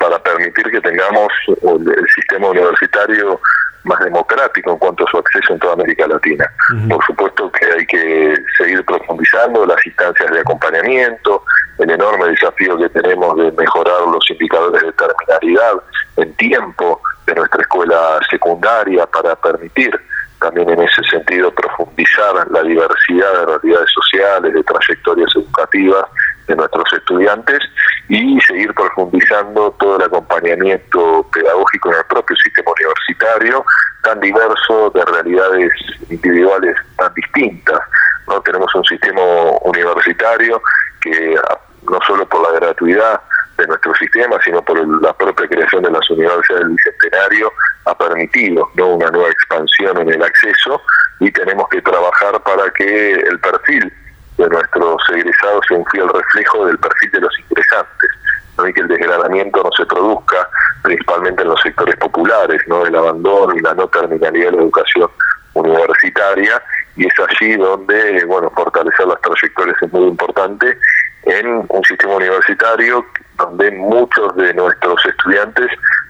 [0.00, 1.28] para permitir que tengamos
[1.62, 3.40] el sistema universitario
[3.84, 6.50] más democrático en cuanto a su acceso en toda América Latina.
[6.88, 11.44] Por supuesto que hay que seguir profundizando las instancias de acompañamiento,
[11.78, 15.82] el enorme desafío que tenemos de mejorar los indicadores de terminalidad
[16.16, 19.98] en tiempo de nuestra escuela secundaria para permitir
[20.40, 26.04] también en ese sentido profundizar la diversidad de realidades sociales, de trayectorias educativas
[26.56, 27.58] nuestros estudiantes
[28.08, 33.64] y seguir profundizando todo el acompañamiento pedagógico en el propio sistema universitario,
[34.02, 35.72] tan diverso, de realidades
[36.10, 37.80] individuales tan distintas.
[38.28, 39.22] no Tenemos un sistema
[39.62, 40.62] universitario
[41.00, 41.36] que
[41.90, 43.20] no solo por la gratuidad
[43.58, 47.52] de nuestro sistema, sino por la propia creación de las universidades del Bicentenario,
[47.84, 48.94] ha permitido ¿no?
[48.94, 50.80] una nueva expansión en el acceso
[51.20, 53.92] y tenemos que trabajar para que el perfil
[54.38, 58.10] de nuestros egresados sea un fiel reflejo del perfil de los ingresantes,
[58.58, 58.68] ¿no?
[58.68, 60.48] y que el desgranamiento no se produzca
[60.82, 65.10] principalmente en los sectores populares, no el abandono y la no terminalidad de la educación
[65.54, 66.62] universitaria,
[66.96, 70.78] y es allí donde, bueno, fortalecer las trayectorias es muy importante
[71.24, 73.04] en un sistema universitario
[73.38, 75.66] donde muchos de nuestros estudiantes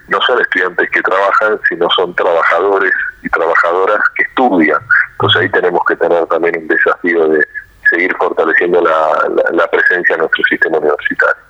[0.09, 4.81] no son estudiantes que trabajan, sino son trabajadores y trabajadoras que estudian.
[5.13, 7.47] Entonces ahí tenemos que tener también un desafío de
[7.91, 11.43] seguir fortaleciendo la, presencia en nuestro sistema universitario.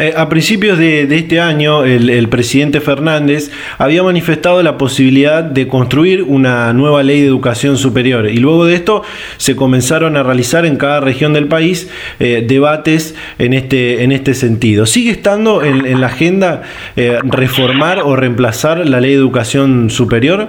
[0.00, 6.22] Eh, a principios de, este año, el, presidente Fernández había manifestado la posibilidad de construir
[6.22, 9.02] una nueva ley de educación superior y luego de esto
[9.36, 14.32] se comenzaron a realizar en cada región del país eh, debates en este, en este
[14.32, 14.86] sentido.
[14.86, 16.62] ¿Sigue estando en, la agenda
[16.96, 20.48] eh, reformar o reemplazar la ley de educación superior?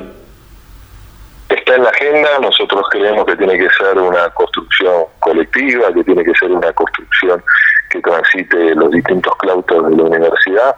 [1.50, 6.24] Está en la agenda, nosotros creemos que tiene que ser una construcción colectiva, que tiene
[6.24, 7.44] que ser una construcción
[7.90, 10.76] que transite los distintos claustros de la universidad.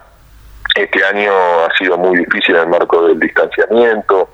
[0.74, 4.28] Este año ha sido muy difícil en el marco del distanciamiento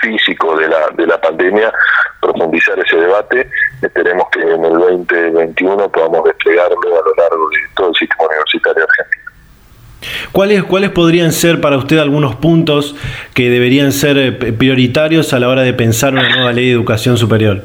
[0.00, 1.72] físico de la, de la pandemia,
[2.20, 3.50] profundizar ese debate.
[3.82, 8.84] Esperemos que en el 2021 podamos desplegarlo a lo largo de todo el sistema universitario
[8.84, 9.20] argentino.
[10.32, 12.94] ¿Cuáles, ¿Cuáles podrían ser para usted algunos puntos
[13.34, 17.16] que deberían ser eh, prioritarios a la hora de pensar una nueva ley de educación
[17.16, 17.62] superior?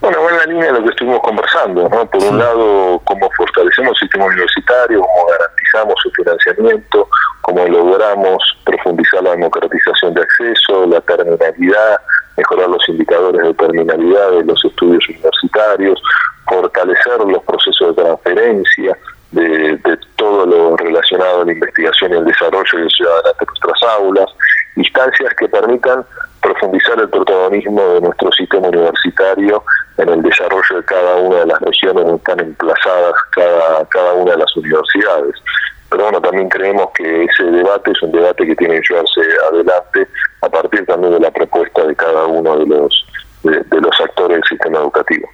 [0.00, 2.06] Bueno, en la línea de lo que estuvimos conversando, ¿no?
[2.10, 7.08] Por un lado, cómo fortalecemos el sistema universitario, cómo garantizamos su financiamiento,
[7.42, 12.00] cómo logramos profundizar la democratización de acceso, la terminalidad,
[12.36, 16.02] mejorar los indicadores de terminalidad de los estudios universitarios,
[16.48, 18.98] fortalecer los procesos de transferencia,
[19.32, 24.30] de, todo lo relacionado a la investigación y el desarrollo del ciudadano de nuestras aulas,
[24.76, 26.04] instancias que permitan
[26.46, 29.64] profundizar el protagonismo de nuestro sistema universitario
[29.98, 34.32] en el desarrollo de cada una de las regiones donde están emplazadas cada, cada una
[34.32, 35.34] de las universidades.
[35.90, 39.20] Pero bueno, también creemos que ese debate es un debate que tiene que llevarse
[39.50, 40.08] adelante
[40.42, 43.06] a partir también de la propuesta de cada uno de los,
[43.42, 45.28] de los actores del sistema educativo.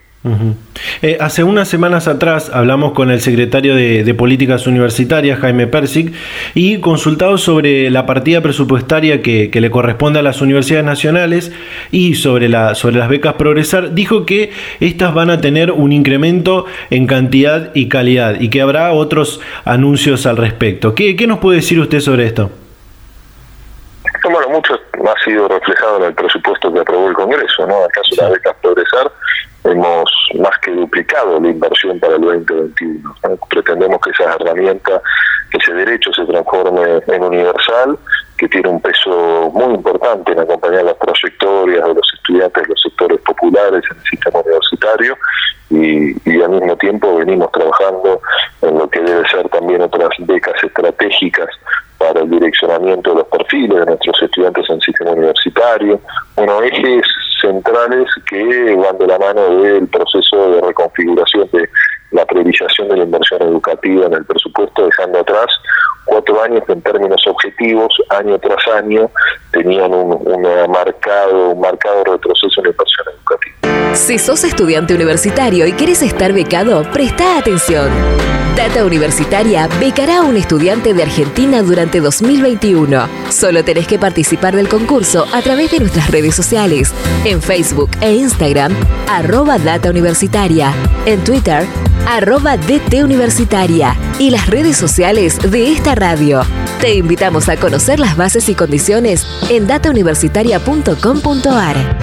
[1.02, 6.14] Eh, hace unas semanas atrás hablamos con el secretario de, Políticas Universitarias, Jaime Persic,
[6.54, 11.52] y consultado sobre la partida presupuestaria que, le corresponde a las universidades nacionales
[11.90, 16.66] y sobre, la, sobre las becas Progresar, dijo que estas van a tener un incremento
[16.90, 20.94] en cantidad y calidad y que habrá otros anuncios al respecto.
[20.94, 22.50] ¿Qué, qué nos puede decir usted sobre esto?
[24.24, 27.84] Bueno, mucho ha sido reflejado en el presupuesto que aprobó el Congreso, ¿no?
[27.84, 29.10] Acaso las becas Progresar
[29.64, 33.14] hemos más que duplicado la inversión para el 2021.
[33.48, 35.00] Pretendemos que esa herramienta,
[35.52, 37.98] ese derecho se transforme en universal,
[38.38, 42.82] que tiene un peso muy importante en acompañar las trayectorias de los estudiantes de los
[42.82, 45.16] sectores populares en el sistema universitario
[45.70, 48.20] y, y al mismo tiempo venimos trabajando
[48.62, 51.48] en lo que debe ser también otras becas estratégicas
[51.98, 56.00] para el direccionamiento de los perfiles de nuestros estudiantes en el sistema universitario.
[56.34, 57.06] Bueno, ejes
[57.42, 61.68] centrales que van de la mano del proceso de reconfiguración de
[62.12, 65.46] la priorización de la inversión educativa en el presupuesto, dejando atrás
[66.04, 69.10] cuatro años que en términos objetivos, año tras año,
[69.52, 70.08] tenían un,
[70.70, 73.21] marcado, un marcado retroceso en la inversión educativa.
[73.94, 77.90] Si sos estudiante universitario y quieres estar becado, presta atención.
[78.56, 83.08] Data Universitaria becará a un estudiante de Argentina durante 2021.
[83.30, 86.92] Solo tenés que participar del concurso a través de nuestras redes sociales,
[87.24, 88.72] en Facebook e Instagram,
[89.08, 90.72] arroba Data Universitaria,
[91.04, 91.66] en Twitter,
[92.06, 96.42] arroba DT Universitaria y las redes sociales de esta radio.
[96.80, 101.98] Te invitamos a conocer las bases y condiciones en datauniversitaria.com.ar.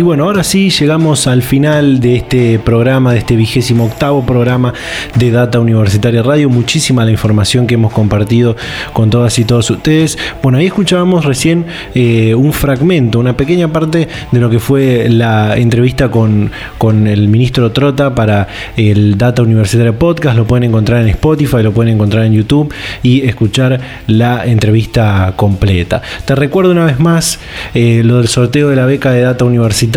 [0.00, 4.72] Y bueno, ahora sí llegamos al final de este programa, de este vigésimo octavo programa
[5.14, 6.48] de Data Universitaria Radio.
[6.48, 8.56] Muchísima la información que hemos compartido
[8.94, 10.16] con todas y todos ustedes.
[10.42, 15.58] Bueno, ahí escuchábamos recién eh, un fragmento, una pequeña parte de lo que fue la
[15.58, 18.48] entrevista con, con el ministro Trota para
[18.78, 20.34] el Data Universitaria Podcast.
[20.34, 22.72] Lo pueden encontrar en Spotify, lo pueden encontrar en YouTube
[23.02, 26.00] y escuchar la entrevista completa.
[26.24, 27.38] Te recuerdo una vez más
[27.74, 29.89] eh, lo del sorteo de la beca de Data Universitaria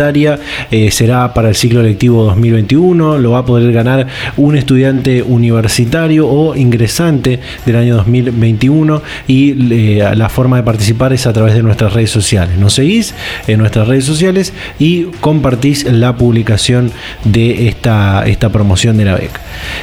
[0.70, 6.28] eh, será para el ciclo lectivo 2021, lo va a poder ganar un estudiante universitario
[6.28, 11.62] o ingresante del año 2021 y eh, la forma de participar es a través de
[11.62, 12.58] nuestras redes sociales.
[12.58, 13.14] Nos seguís
[13.46, 16.90] en nuestras redes sociales y compartís la publicación
[17.24, 19.40] de esta, esta promoción de la beca.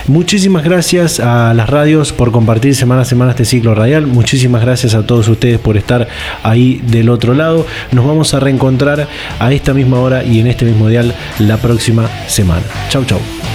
[0.08, 4.08] Muchísimas gracias a las radios por compartir semana a semana este ciclo radial.
[4.08, 6.08] Muchísimas gracias a todos ustedes por estar
[6.44, 7.66] ahí del otro lado.
[7.92, 9.08] Nos vamos a reencontrar
[9.40, 12.66] a esta misma hora y en este mismo dial la próxima semana.
[12.90, 13.51] Chau, chau.